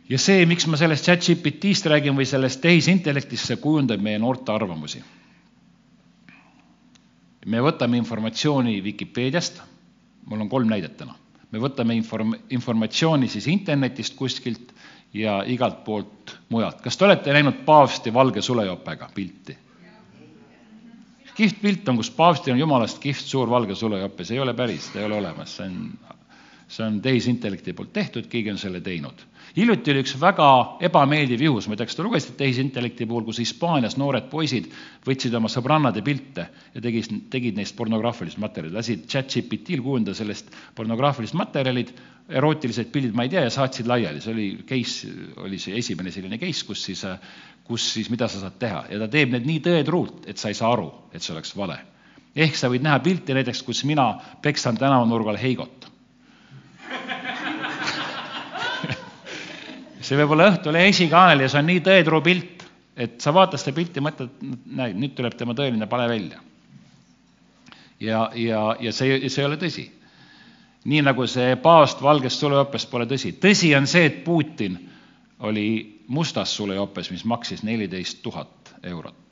[0.09, 5.01] ja see, miks ma sellest chat-GPT-st räägin või sellest tehisintellektist, see kujundab meie noorte arvamusi.
[7.45, 9.61] me võtame informatsiooni Vikipeediast,
[10.25, 11.15] mul on kolm näidet täna,
[11.51, 14.76] me võtame inform-, informatsiooni siis internetist kuskilt
[15.13, 16.81] ja igalt poolt mujalt.
[16.81, 19.57] kas te olete näinud paavsti valge sulejopega pilti?
[21.35, 24.87] kihvt pilt on, kus paavstil on jumalast kihvt suur valge sulejope, see ei ole päris,
[24.87, 25.75] seda ei ole olemas, see on,
[26.67, 29.21] see on tehisintellekti poolt tehtud, keegi on selle teinud.
[29.55, 30.49] Hiljuti oli üks väga
[30.87, 34.69] ebameeldiv juhus, ma ei tea, kas te lugesite tehisintellekti puhul, kus Hispaanias noored poisid
[35.07, 41.37] võtsid oma sõbrannade pilte ja tegid, tegid neist pornograafilist materjali, lasid chat-GPT-l kujundada sellest pornograafilised
[41.39, 41.93] materjalid,
[42.27, 45.11] erootilised pildid, ma ei tea, ja saatsid laiali, see oli case,
[45.43, 47.03] oli see esimene selline case, kus siis,
[47.67, 50.57] kus siis, mida sa saad teha ja ta teeb need nii tõetruult, et sa ei
[50.57, 51.79] saa aru, et see oleks vale.
[52.35, 55.87] ehk sa võid näha pilti näiteks, kus mina peksan tänavanurgal Heigot.
[60.07, 62.63] See võib olla Õhtulehe esikaanel ja see on nii tõetruu pilt,
[62.97, 64.33] et sa vaatad seda pilti, mõtled,
[64.65, 66.41] näed, nüüd tuleb tema tõeline pale välja.
[67.99, 69.87] ja, ja, ja see, see ei ole tõsi
[70.87, 73.33] nii nagu see paavst valgest sulejopest pole tõsi.
[73.41, 74.77] tõsi on see, et Putin
[75.39, 75.67] oli
[76.07, 79.26] mustas sulejopes, mis maksis neliteist tuhat eurot.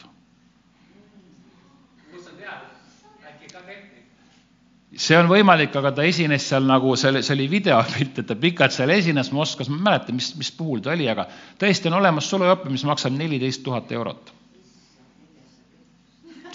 [4.95, 8.75] See on võimalik, aga ta esines seal nagu, selle, see oli videopilt, et ta pikalt
[8.75, 11.27] seal esines Moskvas, ma ei mäleta, mis, mis puhul ta oli, aga
[11.61, 14.31] tõesti on olemas sulejope, mis maksab neliteist tuhat eurot.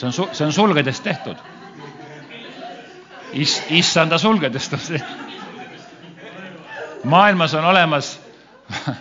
[0.01, 1.37] see on, see on sulgedest tehtud
[3.37, 5.01] Is-, issanda sulgedest on see.
[7.05, 8.09] maailmas on olemas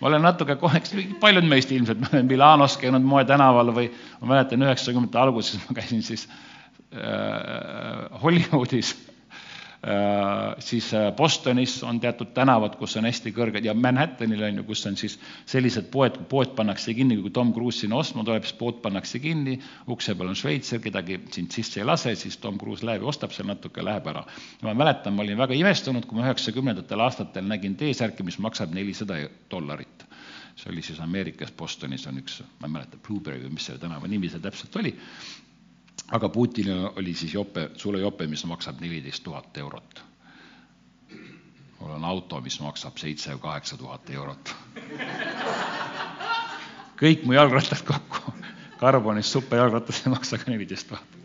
[0.00, 3.88] ma olen natuke koheks, paljud meist ilmselt, ma olen Milanos käinud moetänaval või
[4.20, 6.59] ma mäletan üheksakümnendate alguses ma käisin siis äh,
[8.22, 8.96] Hollywoodis
[9.82, 14.64] Äh, siis äh, Bostonis on teatud tänavad, kus on hästi kõrged ja Manhattanil on ju,
[14.68, 15.14] kus on siis
[15.48, 19.54] sellised poed, pood pannakse kinni, kui Tom Cruise sinna ostma tuleb, siis pood pannakse kinni,
[19.88, 23.32] ukse peal on šveitser, kedagi sind sisse ei lase, siis Tom Cruise läheb ja ostab
[23.32, 24.26] seal natuke, läheb ära.
[24.60, 29.16] ma mäletan, ma olin väga imestunud, kui ma üheksakümnendatel aastatel nägin T-särki, mis maksab nelisada
[29.48, 30.04] dollarit
[30.60, 34.10] see oli siis Ameerikas, Bostonis on üks, ma ei mäleta, Blueberry või mis selle tänava
[34.10, 34.92] nimi seal täpselt oli,
[36.10, 40.02] aga Putinil oli siis jope, sulejope, mis maksab neliteist tuhat eurot.
[41.80, 44.54] mul on auto, mis maksab seitse või kaheksa tuhat eurot.
[47.00, 48.34] kõik mu jalgrattad kokku,
[48.80, 51.18] karbonist superjalgratas ei maksa ka neliteist tuhat.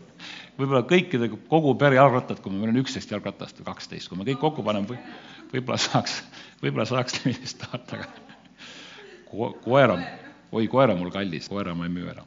[0.58, 4.40] võib-olla kõikide, kogu pere jalgrattad, kui meil on üksteist jalgratast või kaksteist, kui me kõik
[4.40, 5.00] kokku paneme või,
[5.52, 6.22] võib-olla saaks,
[6.62, 8.06] võib-olla saaks neliteist tuhat, aga
[9.26, 9.98] ko koera,
[10.52, 12.22] oi, koera mul kallis, koera ma ei müü ära.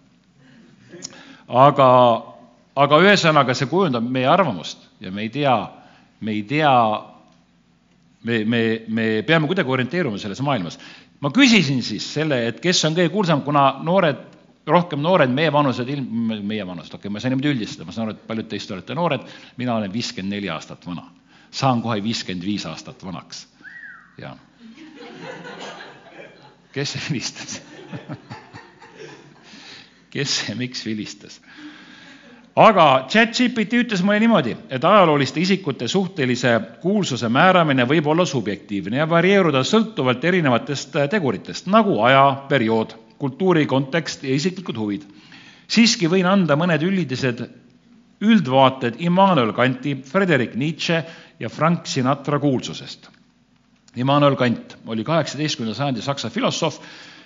[1.47, 1.87] aga
[2.79, 5.55] aga ühesõnaga, see kujundab meie arvamust ja me ei tea,
[6.23, 6.71] me ei tea,
[8.27, 10.79] me, me, me peame kuidagi orienteeruma selles maailmas.
[11.19, 14.25] ma küsisin siis selle, et kes on kõige kuulsam, kuna noored,
[14.69, 18.07] rohkem noored, meie vanused, ilm-, meie vanused, okei okay,, ma saa niimoodi üldistada, ma saan
[18.07, 19.25] aru, et paljud teist olete noored,
[19.57, 21.09] mina olen viiskümmend neli aastat vana.
[21.51, 23.47] saan kohe viiskümmend viis aastat vanaks.
[24.17, 24.37] jah.
[26.71, 27.61] kes see vilistas
[30.13, 31.39] kes see, miks vilistas?
[32.59, 39.07] Aga chat-GPT ütles mulle niimoodi, et ajalooliste isikute suhtelise kuulsuse määramine võib olla subjektiivne ja
[39.09, 45.07] varieeruda sõltuvalt erinevatest teguritest, nagu aja, periood, kultuuri kontekst ja isiklikud huvid.
[45.69, 47.45] siiski võin anda mõned üldised
[48.21, 51.03] üldvaated Immanuel Kanti, Friedrich Nietzsche
[51.39, 53.09] ja Frank Sinatra kuulsusest.
[53.95, 56.79] Immanuel Kant oli kaheksateistkümnenda sajandi saksa filosoof,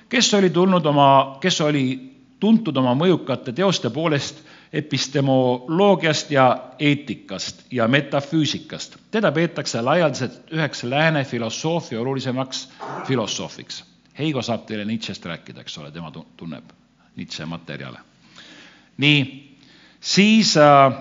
[0.10, 1.86] kes oli tulnud oma, kes oli
[2.40, 4.44] tuntud oma mõjukate teoste poolest
[4.74, 8.98] epistemoloogiast ja eetikast ja metafüüsikast.
[9.12, 12.70] teda peetakse laialdaselt üheks lääne filosoofia olulisemaks
[13.08, 13.86] filosoofiks.
[14.20, 16.64] Heigo saab teile Nietzsche'st rääkida, eks ole, tema tunneb
[17.16, 18.00] Nietzsche materjale.
[18.98, 19.58] nii,
[20.00, 20.94] siis äh,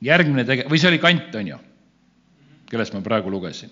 [0.00, 1.58] järgmine tege-, või see oli Kant, on ju,
[2.70, 3.70] kellest ma praegu lugesin.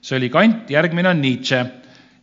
[0.00, 1.64] see oli Kant, järgmine on Nietzsche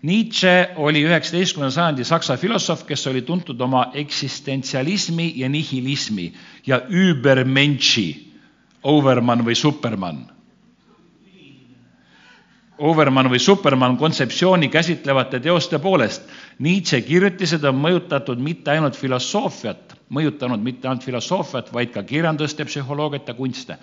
[0.04, 6.26] Nietzsche oli üheksateistkümnenda sajandi saksa filosoof, kes oli tuntud oma eksistentsialismi ja nihilismi
[6.68, 8.08] ja übermenši,
[8.84, 10.20] overman või superman.
[12.84, 16.28] Overman või superman kontseptsiooni käsitlevate teoste poolest.
[16.60, 22.68] Nietzsche kirjutised on mõjutatud mitte ainult filosoofiat, mõjutanud mitte ainult filosoofiat, vaid ka kirjandust ja
[22.68, 23.80] psühholoogiat ja kunste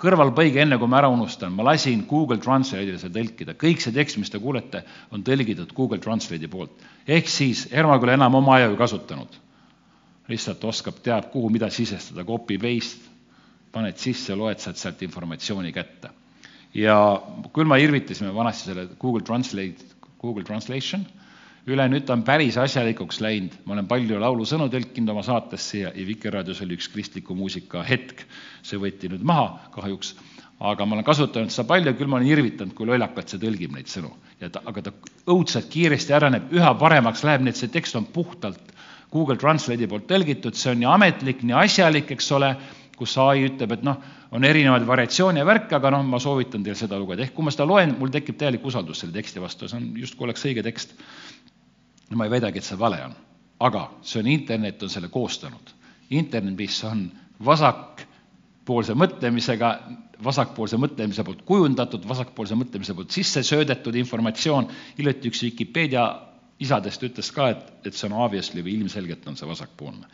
[0.00, 4.18] kõrvalpõige, enne kui ma ära unustan, ma lasin Google Translate'ile seda tõlkida, kõik see tekst,
[4.18, 4.82] mis te kuulete,
[5.14, 6.82] on tõlgitud Google Translate'i poolt.
[7.06, 9.40] ehk siis Ermaküla enam oma aju ei kasutanud.
[10.28, 13.10] lihtsalt oskab, teab, kuhu mida sisestada, copy paste,
[13.72, 16.10] paned sisse, loed sealt sealt informatsiooni kätte.
[16.74, 19.84] ja küll ma irvitasime vanasti selle Google Translate,
[20.20, 21.06] Google Translation
[21.70, 25.92] üle, nüüd ta on päris asjalikuks läinud, ma olen palju laulusõnu tõlkinud oma saatesse ja,
[25.96, 28.26] ja Vikerraadios oli üks kristliku muusika hetk,
[28.64, 30.12] see võeti nüüd maha kahjuks,
[30.60, 33.88] aga ma olen kasutanud seda palju, küll ma olen irvitanud, kui lollakalt see tõlgib neid
[33.90, 34.12] sõnu.
[34.40, 34.92] ja ta, aga ta
[35.32, 38.72] õudselt kiiresti areneb, üha paremaks läheb, nii et see tekst on puhtalt
[39.12, 42.50] Google Translate'i poolt tõlgitud, see on nii ametlik, nii asjalik, eks ole,
[42.98, 44.00] kus ai ütleb, et noh,
[44.34, 47.54] on erinevaid variatsioone ja värke, aga noh, ma soovitan teil seda lugeda, ehk kui ma
[47.54, 50.96] seda loen, mul tekib täielik usaldus selle teksti vastu, see on justkui oleks õige tekst
[52.10, 53.14] ma ei väidagi, et see vale on,
[53.64, 55.74] aga see on, internet on selle koostanud.
[56.10, 57.06] internet, mis on
[57.44, 59.70] vasakpoolse mõtlemisega,
[60.24, 66.04] vasakpoolse mõtlemise poolt kujundatud, vasakpoolse mõtlemise poolt sisse söödetud informatsioon, hiljuti üks Vikipeedia
[66.60, 70.06] isadest ütles ka, et, et see on obviously või ilmselgelt on see vasakpoolne.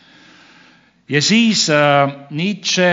[1.08, 2.90] ja siis äh, Nietzsche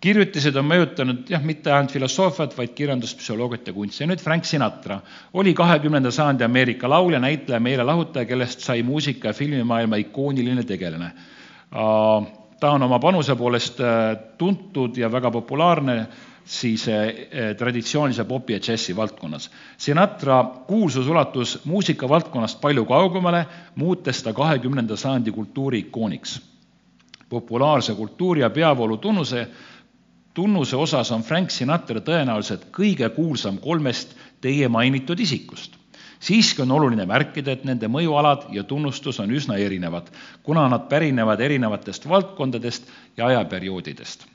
[0.00, 4.02] kirjutised on mõjutanud jah, mitte ainult filosoofiat, vaid kirjandust, psühholoogiat ja kunsti.
[4.04, 5.00] ja nüüd Frank Sinatra
[5.32, 11.12] oli kahekümnenda sajandi Ameerika laulja, näitleja, meelelahutaja, kellest sai muusika ja filmimaailma ikooniline tegelane.
[12.60, 16.06] ta on oma panuse poolest äh, tuntud ja väga populaarne
[16.44, 19.50] siis äh, traditsioonilise popi ja džässi valdkonnas.
[19.76, 26.40] Sinatra kuulsus ulatus muusikavaldkonnast palju kaugemale, muutes ta kahekümnenda sajandi kultuuri ikooniks
[27.28, 29.48] populaarse kultuuri ja peavoolu tunnuse
[30.34, 35.76] tunnuse osas on Frank Sinatra tõenäoliselt kõige kuulsam kolmest teie mainitud isikust.
[36.20, 40.08] siiski on oluline märkida, et nende mõjualad ja tunnustus on üsna erinevad,
[40.42, 44.26] kuna nad pärinevad erinevatest valdkondadest ja ajaperioodidest.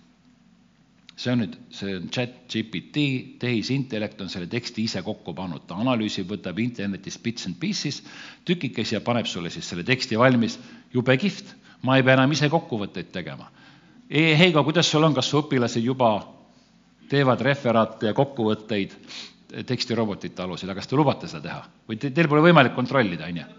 [1.15, 3.03] see on nüüd, see on chat GPT,
[3.39, 8.03] tehisintellekt on selle teksti ise kokku pannud, ta analüüsib, võtab internetist bits and pieces,
[8.45, 10.59] tükikesi ja paneb sulle siis selle teksti valmis,
[10.93, 13.51] jube kihvt, ma ei pea enam ise kokkuvõtteid tegema
[14.11, 16.15] Heigo, kuidas sul on, kas su õpilased juba
[17.09, 18.95] teevad referaate ja kokkuvõtteid
[19.69, 21.61] tekstirobotite alusel, aga kas te lubate seda teha?
[21.89, 23.51] Või te, teil pole võimalik kontrollida, on ju?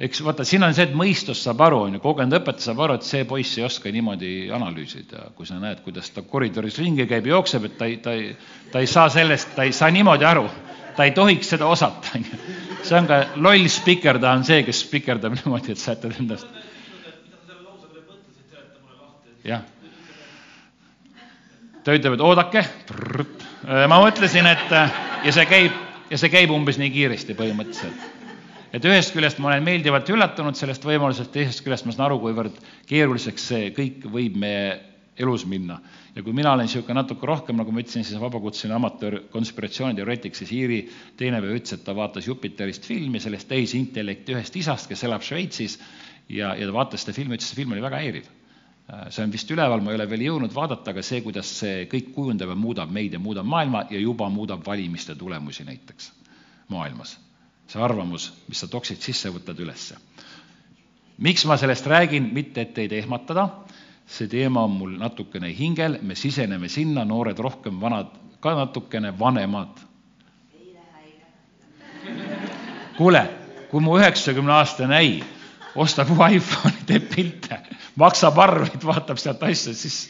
[0.00, 2.96] eks vaata, siin on see, et mõistus saab aru, on ju, kogenud õpetaja saab aru,
[2.96, 7.28] et see poiss ei oska niimoodi analüüsida, kui sa näed, kuidas ta koridoris ringi käib,
[7.28, 8.30] jookseb, et ta ei, ta ei,
[8.72, 10.46] ta ei saa sellest, ta ei saa niimoodi aru,
[10.96, 12.38] ta ei tohiks seda osata, on ju
[12.82, 16.46] see on ka loll spikerdaja on see, kes spikerdab niimoodi, et sa jätad endast.
[19.44, 19.62] jah.
[21.84, 22.64] ta ütleb, et oodake.
[23.88, 24.74] ma mõtlesin, et
[25.24, 25.76] ja see käib
[26.10, 28.08] ja see käib umbes nii kiiresti põhimõtteliselt.
[28.72, 32.60] et ühest küljest ma olen meeldivalt üllatunud sellest võimalusest, teisest küljest ma saan aru, kuivõrd
[32.90, 34.78] keeruliseks see kõik võib meie
[35.20, 35.78] elus minna.
[36.14, 40.52] ja kui mina olen niisugune natuke rohkem, nagu ma ütlesin, siis vabakutseline amatöör, konspiratsiooniteoreetik, siis
[40.56, 40.80] Iiri
[41.16, 45.78] teine päev ütles, et ta vaatas Jupiterist filmi sellest tehisintellekti ühest isast, kes elab Šveitsis
[46.28, 48.30] ja, ja ta vaatas seda filmi, ütles, see film oli väga häiriv.
[49.14, 52.10] see on vist üleval, ma ei ole veel jõudnud vaadata, aga see, kuidas see kõik
[52.14, 56.12] kujundab ja muudab meid ja muudab maailma ja juba muudab valimiste tulemusi näiteks
[56.68, 57.18] maailmas.
[57.70, 59.96] see arvamus, mis sa toksid sisse, võtad ülesse.
[61.18, 63.48] miks ma sellest räägin, mitte et teid ehmatada
[64.10, 69.86] see teema on mul natukene hingel, me siseneme sinna, noored rohkem, vanad ka natukene, vanemad.
[72.96, 73.22] kuule,
[73.70, 75.12] kui mu üheksakümne aastane äi
[75.74, 77.60] ostab iPhone'i, teeb pilte,
[77.96, 80.00] maksab arveid, vaatab sealt asju, siis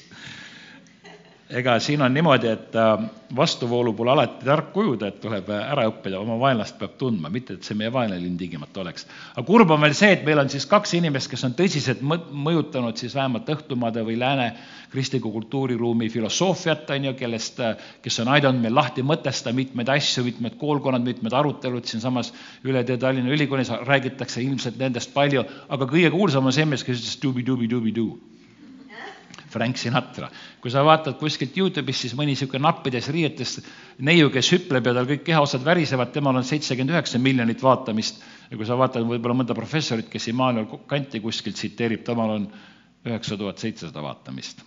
[1.51, 3.03] ega siin on niimoodi, et äh,
[3.37, 7.67] vastuvoolu pole alati tark ujuda, et tuleb ära õppida, oma vaenlast peab tundma, mitte et
[7.67, 9.07] see meie vaenlane ilmtingimata oleks.
[9.35, 12.99] aga kurb on veel see, et meil on siis kaks inimest, kes on tõsiselt mõjutanud
[13.01, 14.53] siis vähemalt Õhtumaade või Lääne
[14.91, 20.25] kristliku kultuuriruumi filosoofiat, on ju, kellest, äh, kes on aidanud meil lahti mõtestada mitmeid asju,
[20.27, 22.35] mitmed koolkonnad, mitmed arutelud siinsamas
[22.65, 23.71] üle tee Tallinna Ülikoolis.
[23.87, 28.30] Räägitakse ilmselt nendest palju, aga kõige kuulsam on see mees, kes ütles dubi-dubi-dubi-duu
[29.51, 30.31] Frank Sinatra.
[30.61, 33.59] kui sa vaatad kuskilt Youtube'ist, siis mõni niisugune nappides riietes
[33.99, 38.57] neiu, kes hüpleb ja tal kõik kehaosad värisevad, temal on seitsekümmend üheksa miljonit vaatamist ja
[38.57, 42.49] kui sa vaatad võib-olla mõnda professorit, kes Immanuel Kanti kuskilt tsiteerib, temal on
[43.07, 44.63] üheksa tuhat seitsesada vaatamist.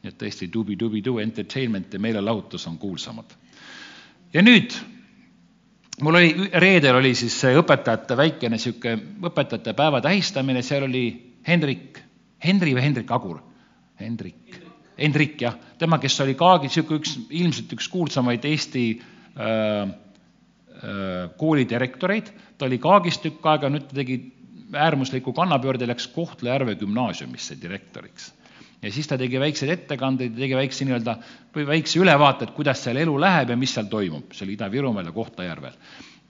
[0.00, 3.36] nii et tõesti dubi-dubi-doo entertainment ja meelelahutus on kuulsamad.
[4.32, 4.74] ja nüüd
[6.00, 11.04] mul oli, reedel oli siis õpetajate väikene niisugune õpetajate päeva tähistamine, seal oli
[11.46, 12.00] Hendrik,
[12.44, 13.49] Henri või Hendrik Agur
[14.00, 14.58] Hendrik,
[15.00, 19.46] Hendrik jah, tema, kes oli ka niisugune üks, ilmselt üks kuulsamaid Eesti äh,
[19.86, 24.20] äh, koolidirektoreid, ta oli Kaagis tükk aega, nüüd ta tegi
[24.70, 28.32] äärmusliku kannapöörde, läks Kohtla-Järve gümnaasiumisse direktoriks.
[28.82, 31.16] ja siis ta tegi väikseid ettekandeid, tegi väikse nii-öelda,
[31.56, 35.12] või väikse ülevaate, et kuidas seal elu läheb ja mis seal toimub, seal Ida-Virumaal ja
[35.16, 35.76] Kohtla-Järvel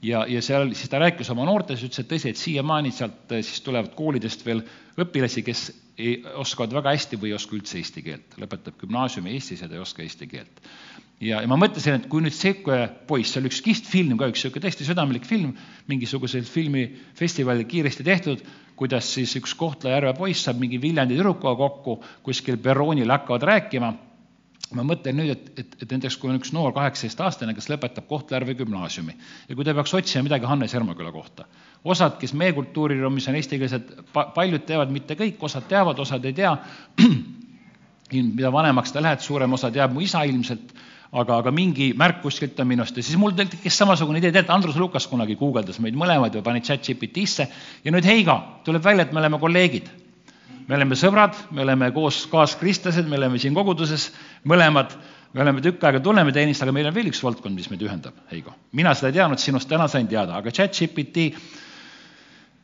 [0.03, 3.45] ja, ja seal siis ta rääkis oma noortes, ütles, et tõsi, et siiamaani sealt eh,
[3.47, 4.63] siis tulevad koolidest veel
[5.01, 5.67] õpilasi, kes
[6.01, 9.77] ei, oskavad väga hästi või ei oska üldse eesti keelt, lõpetab gümnaasiumi Eestis ja ta
[9.77, 10.65] ei oska eesti keelt.
[11.21, 14.31] ja, ja ma mõtlesin, et kui nüüd sihuke poiss, see oli üks kihvt film ka,
[14.33, 15.53] üks sihuke tõesti südamlik film,
[15.91, 18.45] mingisugusel filmifestivalil kiiresti tehtud,
[18.81, 23.93] kuidas siis üks Kohtla-Järve poiss saab mingi Viljandi tüdrukuga kokku, kuskil perroonil hakkavad rääkima
[24.77, 28.55] ma mõtlen nüüd, et, et, et näiteks kui on üks noor kaheksateistaastane, kes lõpetab Kohtla-Järve
[28.61, 29.17] gümnaasiumi
[29.49, 31.47] ja kui ta peaks otsima midagi Hannes Ermaküla kohta,
[31.85, 36.53] osad, kes meie kultuuriruumis on eestikeelsed, paljud teavad, mitte kõik, osad teavad, osad ei tea,
[38.37, 40.75] mida vanemaks sa lähed, suurem osa teab mu isa ilmselt,
[41.11, 44.79] aga, aga mingi märk kuskilt on minust ja siis mul tekkis samasugune idee, tead, Andrus
[44.79, 47.49] Lukas kunagi guugeldas meid mõlemaid või pani chat GPT-sse
[47.83, 49.91] ja nüüd Heiga, tuleb välja, et me oleme kolleegid
[50.71, 54.11] me oleme sõbrad, me oleme koos kaaskristlased, me oleme siin koguduses
[54.49, 54.93] mõlemad,
[55.35, 58.15] me oleme tükk aega tunneme teenist, aga meil on veel üks valdkond, mis meid ühendab,
[58.31, 58.55] Heigo.
[58.79, 61.27] mina seda ei teadnud, sinust täna sain teada, aga chat-GPT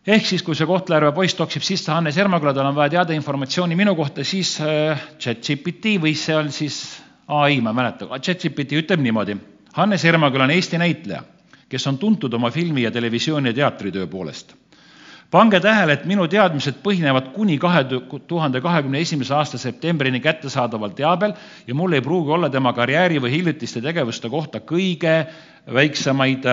[0.06, 3.78] ehk siis, kui see Kohtla-Järve poiss toksib sisse Hannes Ermaküla, tal on vaja teada informatsiooni
[3.78, 6.82] minu kohta, siis äh, chat-GPT või see on siis
[7.26, 9.34] ai, ma ei mäleta, chat-GPT ütleb niimoodi.
[9.80, 11.24] Hannes Ermaküla on Eesti näitleja,
[11.68, 14.54] kes on tuntud oma filmi ja televisiooni ja teatritöö poolest
[15.36, 17.82] pange tähele, et minu teadmised põhinevad kuni kahe
[18.28, 21.34] tuhande kahekümne esimese aasta septembrini kättesaadaval teabel
[21.66, 25.14] ja mul ei pruugi olla tema karjääri või hiljutiste tegevuste kohta kõige
[25.76, 26.48] väiksemaid,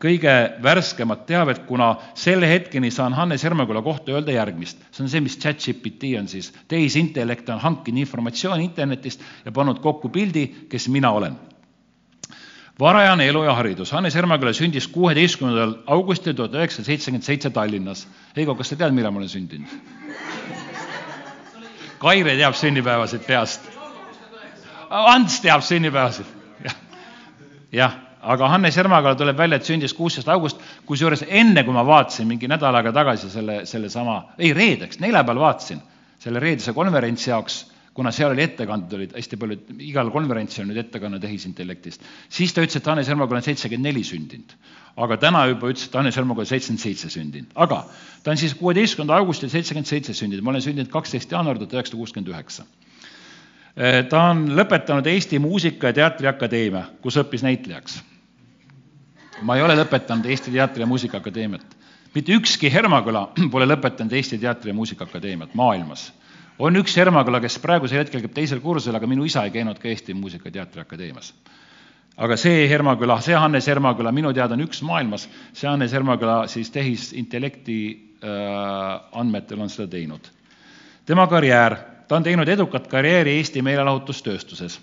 [0.00, 4.80] kõige värskemat teavet, kuna selle hetkeni saan Hannes Hermeküla kohta öelda järgmist.
[4.90, 6.52] see on see, mis chat-GPT on siis.
[6.68, 11.36] tehisintellekt on hankinud informatsiooni internetist ja pannud kokku pildi, kes mina olen
[12.82, 13.92] varajane elu ja haridus.
[13.94, 18.06] Hannes Hermaküla sündis kuueteistkümnendal augustil tuhat üheksasada seitsekümmend seitse Tallinnas.
[18.36, 19.74] Heigo, kas sa tead, millal ma olen sündinud?
[22.02, 23.68] Kaire teab sünnipäevasid peast.
[24.90, 26.26] Ants teab sünnipäevasid.
[26.64, 26.74] jah,
[27.72, 32.26] jah, aga Hannes Hermaküla tuleb välja, et sündis kuusteist august, kusjuures enne, kui ma vaatasin
[32.28, 35.82] mingi nädal aega tagasi selle, sellesama, ei reedeks, neljapäeval vaatasin
[36.22, 37.62] selle reedese konverentsi jaoks
[37.94, 42.64] kuna seal oli ettekanded, olid hästi palju, igal konverentsil on nüüd ettekanne tehisintellektist, siis ta
[42.64, 44.54] ütles, et Hannes Ermakul on seitsekümmend neli sündinud.
[44.96, 47.84] aga täna juba ütles, et Hannes Ermakul on seitsekümmend seitse sündinud, aga
[48.22, 52.00] ta on siis kuueteistkümnenda augustil seitsekümmend seitse sündinud, ma olen sündinud kaksteist jaanuar tuhat üheksasada
[52.00, 52.64] kuuskümmend üheksa.
[54.08, 58.00] ta on lõpetanud Eesti Muusika- ja Teatriakadeemia, kus õppis näitlejaks.
[59.42, 61.76] ma ei ole lõpetanud Eesti Teatri- ja Muusikaakadeemiat.
[62.14, 66.12] mitte ükski Hermaküla pole lõpetanud Eesti Teatri- ja Muusikaakadeemiat maailmas
[66.62, 69.88] on üks Ermaküla, kes praegusel hetkel käib teisel kursusel, aga minu isa ei käinud ka
[69.90, 71.34] Eesti Muusika- ja Teatriakadeemias.
[72.16, 76.70] aga see Hermaküla, see Hannes Hermaküla minu teada on üks maailmas, see Hannes Hermaküla siis
[76.70, 77.78] tehisintellekti
[78.22, 80.28] äh, andmetel on seda teinud.
[81.06, 81.76] tema karjäär,
[82.08, 84.80] ta on teinud edukat karjääri Eesti meelelahutustööstuses.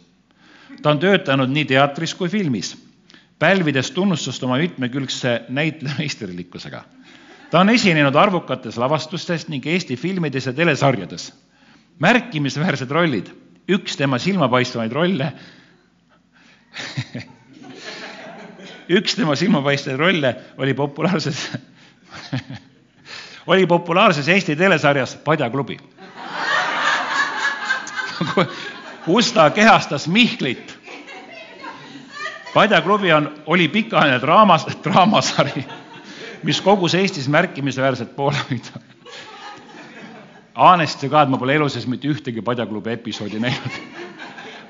[0.81, 2.77] ta on töötanud nii teatris kui filmis,
[3.39, 6.83] pälvides tunnustust oma mitmekülgse näitlejameisterlikkusega
[7.51, 11.33] ta on esinenud arvukates lavastustes ning Eesti filmides ja telesarjades
[11.99, 13.27] märkimisväärsed rollid,
[13.69, 15.31] üks tema silmapaistvaid rolle
[18.99, 21.51] üks tema silmapaistvaid rolle oli populaarses
[23.51, 25.77] oli populaarses Eesti telesarjas Padjaklubi
[29.05, 30.79] kus ta kehastas Mihklit.
[32.53, 35.65] Padjaklubi on, oli pikaajaline draamas, draamasari,
[36.43, 38.81] mis kogus Eestis märkimisväärset poolehoidu
[40.59, 43.77] Haanest ka, et ma pole elu sees mitte ühtegi Padjaklubi episoodi näinud.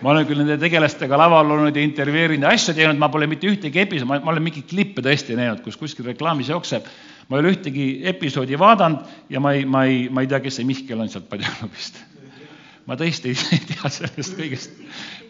[0.03, 3.49] ma olen küll nende tegelastega laval olnud ja intervjueerinud ja asju teinud, ma pole mitte
[3.49, 6.85] ühtegi episoodi, ma olen mingeid klippe tõesti näinud, kus kuskil reklaamis jookseb.
[7.29, 10.61] ma ei ole ühtegi episoodi vaadanud ja ma ei, ma ei, ma ei tea, kes
[10.61, 11.99] see Mihkel on sealt Padjaklubist.
[12.89, 14.73] Ma tõesti ei tea sellest kõigest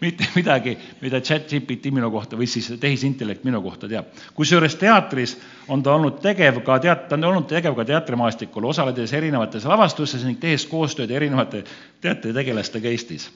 [0.00, 4.08] mitte midagi, mida chat-GPT minu kohta või siis tehisintellekt minu kohta teab.
[4.34, 5.36] kusjuures teatris
[5.68, 10.24] on ta olnud tegev ka teat-, ta on olnud tegev ka teatrimaastikul, osaledes erinevates lavastustes
[10.24, 11.64] ning tehes koostööd erinevate
[12.00, 13.28] teatritegelaste Eestis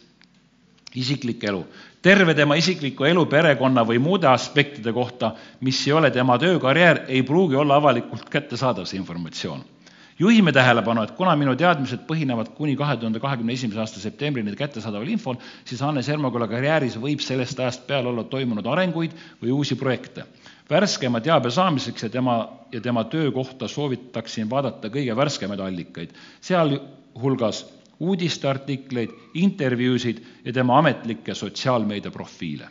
[0.95, 1.65] isiklik elu,
[2.03, 5.33] terve tema isikliku elu, perekonna või muude aspektide kohta,
[5.67, 9.74] mis ei ole tema töökarjäär, ei pruugi olla avalikult kättesaadav, see informatsioon.
[10.19, 15.09] Juhime tähelepanu, et kuna minu teadmised põhinevad kuni kahe tuhande kahekümne esimese aasta septembrini kättesaadaval
[15.11, 20.27] infol, siis Hannes Ermaküla karjääris võib sellest ajast peale olla toimunud arenguid või uusi projekte.
[20.71, 27.67] värskema teabe saamiseks ja tema, ja tema töö kohta soovitaksin vaadata kõige värskemaid allikaid, sealhulgas
[28.01, 32.69] uudisteartikleid, intervjuusid ja tema ametlikke sotsiaalmeediaprofiile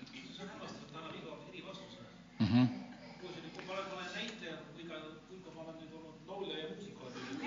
[2.40, 2.48] mm.
[2.48, 2.83] -hmm.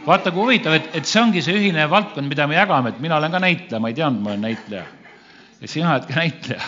[0.06, 3.16] Vaata, kui huvitav, et, et see ongi see ühine valdkond, mida me jagame, et mina
[3.18, 4.84] olen ka näitleja, ma ei teadnud, ma olen näitleja.
[5.60, 6.60] ja sina oled ka näitleja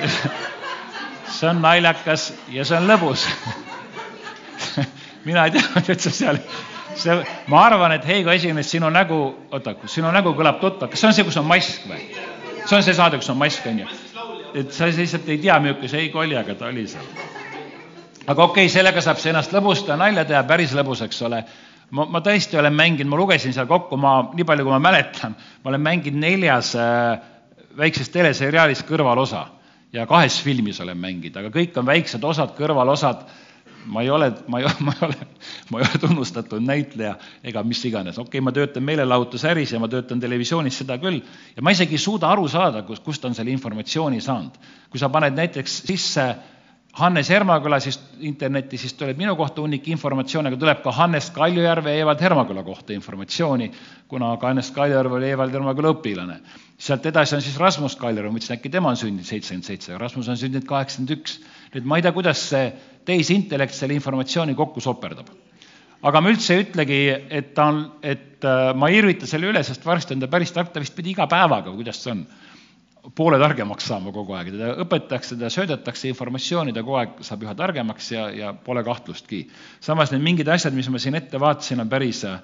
[1.40, 3.26] see on naljakas ja see on lõbus
[5.28, 6.38] mina ei teadnud, et sa seal,
[6.96, 7.16] see,
[7.52, 9.20] ma arvan, et Heigo esimees, sinu nägu,
[9.52, 12.09] oota, sinu nägu kõlab tuttavalt, kas see on see, kus on mask või?
[12.66, 13.88] See on see saade, kus on mask, on ju?
[14.60, 17.06] et sa lihtsalt ei tea, milline see Heigo oli, aga ta oli seal.
[18.26, 21.42] aga okei okay,, sellega saab see ennast lõbustada, nalja teha, päris lõbus, eks ole.
[21.90, 25.36] ma, ma tõesti olen mänginud, ma lugesin seal kokku, ma, nii palju kui ma mäletan,
[25.62, 27.16] ma olen mänginud neljas äh,
[27.78, 29.46] väikses teleseriaalis kõrvalosa
[29.92, 33.24] ja kahes filmis olen mänginud, aga kõik on väiksed osad, kõrvalosad.
[33.86, 35.16] Ma ei ole, ma ei, ma ei ole,
[35.70, 37.14] ma ei ole tunnustatud näitleja
[37.44, 41.20] ega mis iganes, okei okay,, ma töötan meelelahutusäris ja ma töötan televisioonis, seda küll,
[41.56, 44.56] ja ma isegi ei suuda aru saada, kus, kust on selle informatsiooni saanud.
[44.90, 46.34] kui sa paned näiteks sisse
[46.98, 51.92] Hannes Hermaküla siis internetti, siis tuleb minu kohta hunnik informatsiooni, aga tuleb ka Hannes Kaljujärve
[51.94, 53.70] ja Evald Hermaküla kohta informatsiooni,
[54.08, 56.40] kuna ka Hannes Kaljujärv oli Evald Hermaküla õpilane
[56.80, 60.30] sealt edasi on siis Rasmus Kaljer, ma mõtlesin, äkki tema on sündinud seitsekümmend seitse, Rasmus
[60.32, 61.40] on sündinud kaheksakümmend üks.
[61.74, 62.66] Nüüd ma ei tea, kuidas see
[63.06, 65.30] tehisintellekt selle informatsiooni kokku soperdab.
[66.02, 67.00] aga ma üldse ei ütlegi,
[67.30, 70.52] et ta on, et äh, ma ei irvita selle üle, sest varsti on ta päris
[70.56, 72.22] tark, ta vist pidi iga päevaga, kuidas see on,
[73.16, 77.52] poole targemaks saama kogu aeg, teda õpetatakse, teda söödetakse informatsiooni, ta kogu aeg saab üha
[77.56, 79.42] targemaks ja, ja pole kahtlustki.
[79.80, 82.40] samas need mingid asjad, mis ma siin ette vaatasin, on päris äh,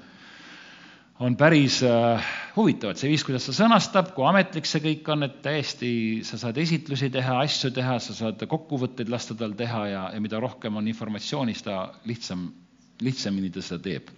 [1.20, 2.24] on päris äh,
[2.56, 5.90] huvitav, et see viis, kuidas ta sõnastab, kui ametlik see kõik on, et täiesti
[6.26, 10.40] sa saad esitlusi teha, asju teha, sa saad kokkuvõtteid lasta tal teha ja, ja mida
[10.42, 12.50] rohkem on informatsiooni, seda lihtsam,
[13.04, 14.12] lihtsamini ta seda teeb.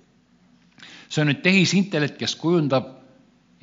[1.08, 2.90] see on nüüd tehisintellekt, kes kujundab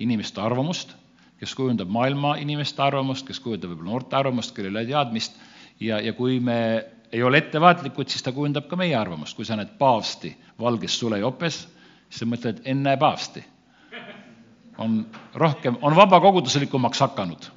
[0.02, 0.96] inimeste arvamust,
[1.40, 5.40] kes kujundab maailma inimeste arvamust, kes kujundab võib-olla noorte arvamust, kellel ei ole teadmist
[5.84, 6.58] ja, ja kui me
[7.12, 11.66] ei ole ettevaatlikud, siis ta kujundab ka meie arvamust, kui sa näed paavsti valges sulejopes
[12.10, 13.44] siis sa mõtled, ennäe paavsti.
[14.78, 17.52] on rohkem, on vabakoguduslikummaks hakanud.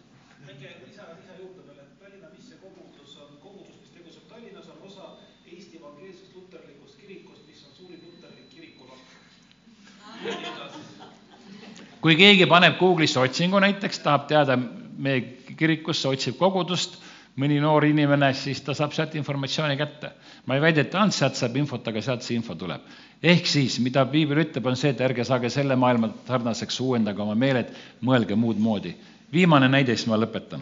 [12.00, 15.20] kui keegi paneb Google'isse otsingu näiteks, tahab teada meie
[15.58, 16.94] kirikusse, otsib kogudust
[17.38, 20.10] mõni noor inimene, siis ta saab sealt informatsiooni kätte.
[20.46, 22.80] ma ei väida, et ainult sealt saab infot, aga sealt see info tuleb.
[23.22, 27.34] ehk siis, mida piibel ütleb, on see, et ärge saage selle maailma sarnaseks, uuendage oma
[27.34, 27.72] meeled,
[28.02, 28.94] mõelge muud moodi.
[29.32, 30.60] viimane näide, siis ma lõpetan.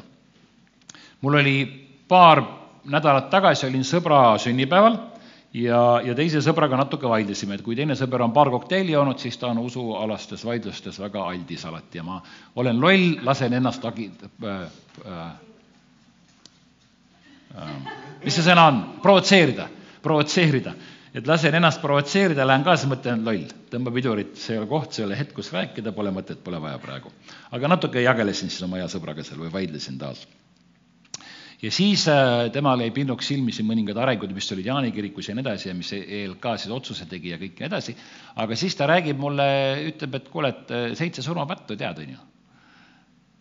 [1.21, 2.43] mul oli paar
[2.85, 4.99] nädalat tagasi, olin sõbra sünnipäeval
[5.53, 9.39] ja, ja teise sõbraga natuke vaidlesime, et kui teine sõber on paar kokteili joonud, siis
[9.39, 12.21] ta on usualastes vaidlustes väga aldis alati ja ma
[12.57, 14.11] olen loll, lasen ennast agi-
[14.45, 14.69] äh,,
[15.07, 15.46] äh,
[18.25, 19.69] mis see sõna on, provotseerida,
[20.05, 20.75] provotseerida.
[21.17, 25.01] et lasen ennast provotseerida, lähen kaasa, mõtlen loll, tõmba pidurit, see ei ole koht, see
[25.01, 27.13] ei ole hetk, kus rääkida, pole mõtet, pole vaja praegu.
[27.57, 30.27] aga natuke jagelesin siis oma hea sõbraga seal või vaidlesin taas.
[31.63, 35.35] ja siis äh, temal jäi pinnuks silmi siin mõningad arengud, mis olid Jaani kirikus ja
[35.35, 37.97] nii edasi ja mis ELK siis otsuse tegi ja kõik nii edasi,
[38.37, 39.49] aga siis ta räägib mulle,
[39.93, 42.25] ütleb, et kuule, et äh, seitse surmapattu tead, on ju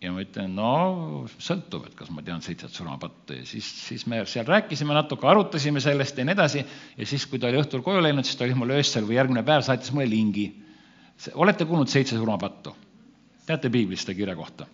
[0.04, 4.22] ja ma ütlen, no sõltub, et kas ma tean seitset surmapattu ja siis, siis me
[4.30, 8.04] seal rääkisime natuke, arutasime sellest ja nii edasi ja siis, kui ta oli õhtul koju
[8.04, 10.50] läinud, siis ta oli mulle öösel või järgmine päev saatis mulle lingi.
[11.34, 12.76] olete kuulnud seitse surmapattu?
[13.46, 14.68] teate piiblist seda kirja kohta?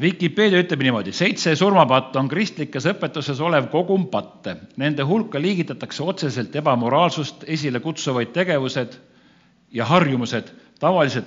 [0.00, 4.56] Vikipeedia ütleb niimoodi, seitse surmapattu on kristlikes õpetuses olev kogum patte.
[4.76, 8.96] Nende hulka liigitatakse otseselt ebamoraalsust esile kutsuvaid tegevused
[9.74, 10.48] ja harjumused.
[10.80, 11.26] tavaliselt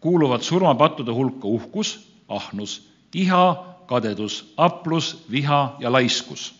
[0.00, 6.54] kuuluvad surmapattude hulka uhkus, ahnus, iha, kadedus, aplus, viha ja laiskus.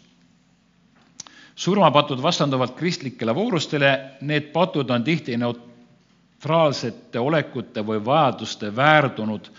[1.54, 9.50] surmapatud vastanduvad kristlikele voorustele, need patud on tihti neutraalsete olekute või vajaduste väärdunud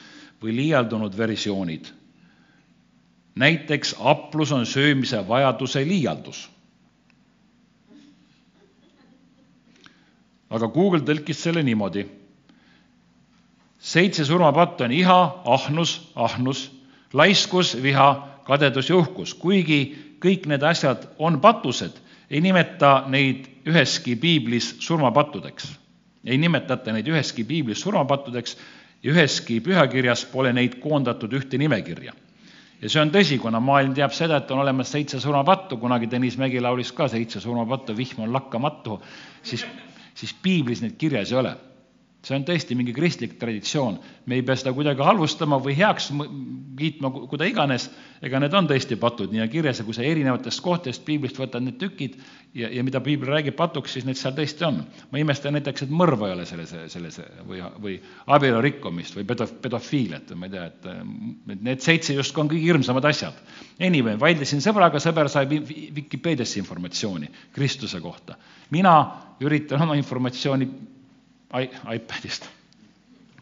[0.44, 1.86] või liialdunud versioonid.
[3.36, 6.50] näiteks aplus on söömise vajaduse liialdus.
[10.50, 12.06] Aga Google tõlkis selle niimoodi.
[13.80, 16.72] seitse surmapattu on iha, ahnus, ahnus,
[17.14, 21.98] laiskus, viha, kadedus ja uhkus, kuigi kõik need asjad on patused,
[22.30, 25.72] ei nimeta neid üheski piiblis surmapattudeks.
[26.26, 28.58] ei nimetata neid üheski piiblis surmapattudeks
[29.04, 32.14] ja üheski pühakirjas pole neid koondatud ühte nimekirja.
[32.82, 36.38] ja see on tõsi, kuna maailm teab seda, et on olemas seitse surmapattu, kunagi Tõnis
[36.38, 39.00] Mägi laulis ka seitse surmapattu, vihm on lakkamatu,
[39.44, 39.66] siis,
[40.16, 41.56] siis piiblis neid kirjas ei ole
[42.26, 46.10] see on tõesti mingi kristlik traditsioon, me ei pea seda kuidagi halvustama või heaks
[46.80, 47.88] kiitma, kuida iganes,
[48.26, 51.64] ega need on tõesti patud nii on kirjas ja kui sa erinevatest kohtadest piiblist võtad
[51.64, 52.16] need tükid
[52.58, 54.82] ja, ja mida piibel räägib patuks, siis need seal tõesti on.
[55.12, 58.00] ma imestan näiteks, et mõrva ei ole selles, selles või, või
[58.34, 62.72] abielu rikkumist või pedo-, pedofiiliat või ma ei tea, et need seitse justkui on kõige
[62.72, 63.38] hirmsamad asjad.
[63.86, 68.40] Anyway, vaidlesin sõbraga, sõber sai Vikipeediasse informatsiooni Kristuse kohta.
[68.72, 68.96] mina
[69.44, 70.95] üritan oma informatsiooni
[71.64, 72.48] iPadist,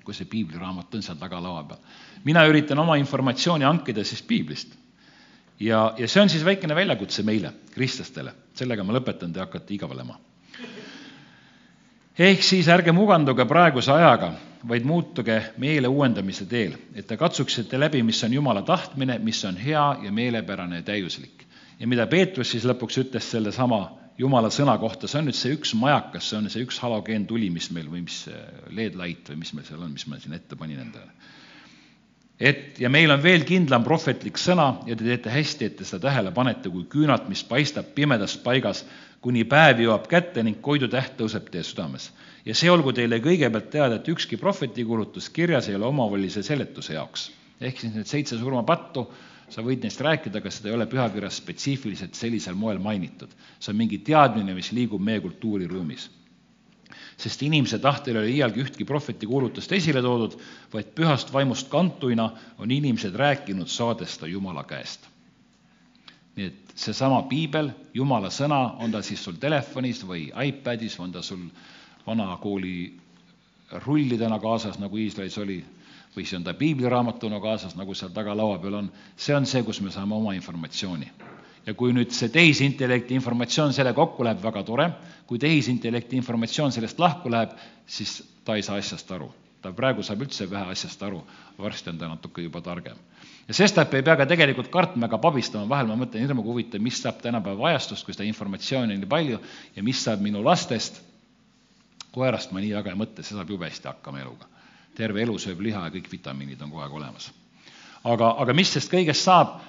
[0.03, 1.79] kui see piibliraamat on seal tagalaua peal.
[2.23, 4.75] mina üritan oma informatsiooni hankida siis piiblist.
[5.59, 10.19] ja, ja see on siis väikene väljakutse meile, kristlastele, sellega ma lõpetan, te hakkate igavlema.
[12.19, 14.33] ehk siis ärge muganduge praeguse ajaga,
[14.67, 19.57] vaid muutuge meele uuendamise teel, et te katsuksite läbi, mis on Jumala tahtmine, mis on
[19.57, 21.45] hea ja meelepärane ja täiuslik.
[21.79, 25.73] ja mida Peetrus siis lõpuks ütles sellesama jumala sõna kohta, see on nüüd see üks
[25.77, 28.23] majakas, see on see üks halogeentuli, mis meil või mis
[28.73, 31.09] LED-light või mis meil seal on, mis ma siin ette panin endale.
[32.39, 36.09] et ja meil on veel kindlam prohvetlik sõna ja te teete hästi, et te seda
[36.09, 38.83] tähele panete kui küünalt, mis paistab pimedas paigas,
[39.21, 42.11] kuni päev jõuab kätte ning Koidu täht tõuseb teie südames.
[42.45, 47.31] ja see olgu teile kõigepealt teada, et ükski prohvetikuulutus kirjas ei ole omavolilise seletuse jaoks.
[47.61, 49.07] ehk siis need seitse surmapattu
[49.53, 53.29] sa võid neist rääkida, aga seda ei ole pühakirjas spetsiifiliselt sellisel moel mainitud.
[53.59, 56.09] see on mingi teadmine, mis liigub meie kultuuriruumis.
[57.17, 60.37] sest inimese tahtel ei ole iialgi ühtki prohveti kuulutust esile toodud,
[60.73, 65.07] vaid pühast vaimust kantuina on inimesed rääkinud, saades ta Jumala käest.
[66.35, 71.21] nii et seesama piibel, Jumala sõna, on ta siis sul telefonis või iPadis, on ta
[71.21, 71.45] sul
[72.07, 72.93] vana kooli
[73.85, 75.63] rullidena kaasas, nagu Iisraelis oli
[76.15, 79.81] või see on ta piibliraamatuna kaasas, nagu seal tagalaua peal on, see on see, kus
[79.81, 81.11] me saame oma informatsiooni.
[81.65, 84.89] ja kui nüüd see tehisintellekti informatsioon selle kokku läheb, väga tore,
[85.27, 87.55] kui tehisintellekti informatsioon sellest lahku läheb,
[87.87, 89.31] siis ta ei saa asjast aru.
[89.61, 91.21] ta praegu saab üldse vähe asjast aru,
[91.57, 92.97] varsti on ta natuke juba targem.
[93.47, 97.01] ja sestap ei pea ka tegelikult kartma ega pabistama, vahel ma mõtlen hirmu huvitav, mis
[97.01, 99.39] saab tänapäeva ajastust, kui seda informatsiooni on nii palju
[99.75, 101.01] ja mis saab minu lastest,
[102.11, 104.53] koerast ma nii väga ei mõtle, see saab jube hästi hakkama eluga
[104.95, 107.31] terve elu sööb liha ja kõik vitamiinid on kogu aeg olemas.
[108.03, 109.59] aga, aga mis sest kõigest saab?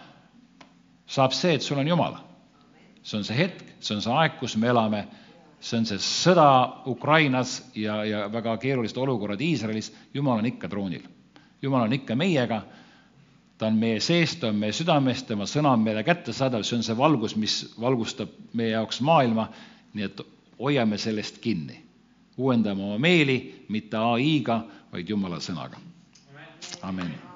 [1.07, 2.17] saab see, et sul on Jumal.
[3.03, 5.05] see on see hetk, see on see aeg, kus me elame,
[5.61, 6.47] see on see sõda
[6.89, 11.05] Ukrainas ja, ja väga keerulised olukorrad Iisraelis, Jumal on ikka troonil.
[11.63, 12.63] Jumal on ikka meiega,
[13.59, 16.87] ta on meie sees, ta on meie südames, tema sõna on meile kättesaadav, see on
[16.87, 19.49] see valgus, mis valgustab meie jaoks maailma,
[19.95, 20.25] nii et
[20.59, 21.81] hoiame sellest kinni.
[22.37, 24.63] Uuendame oma meeli, mitte ai-ga,
[24.93, 25.79] vaid Jumala sõnaga.
[26.83, 27.34] amen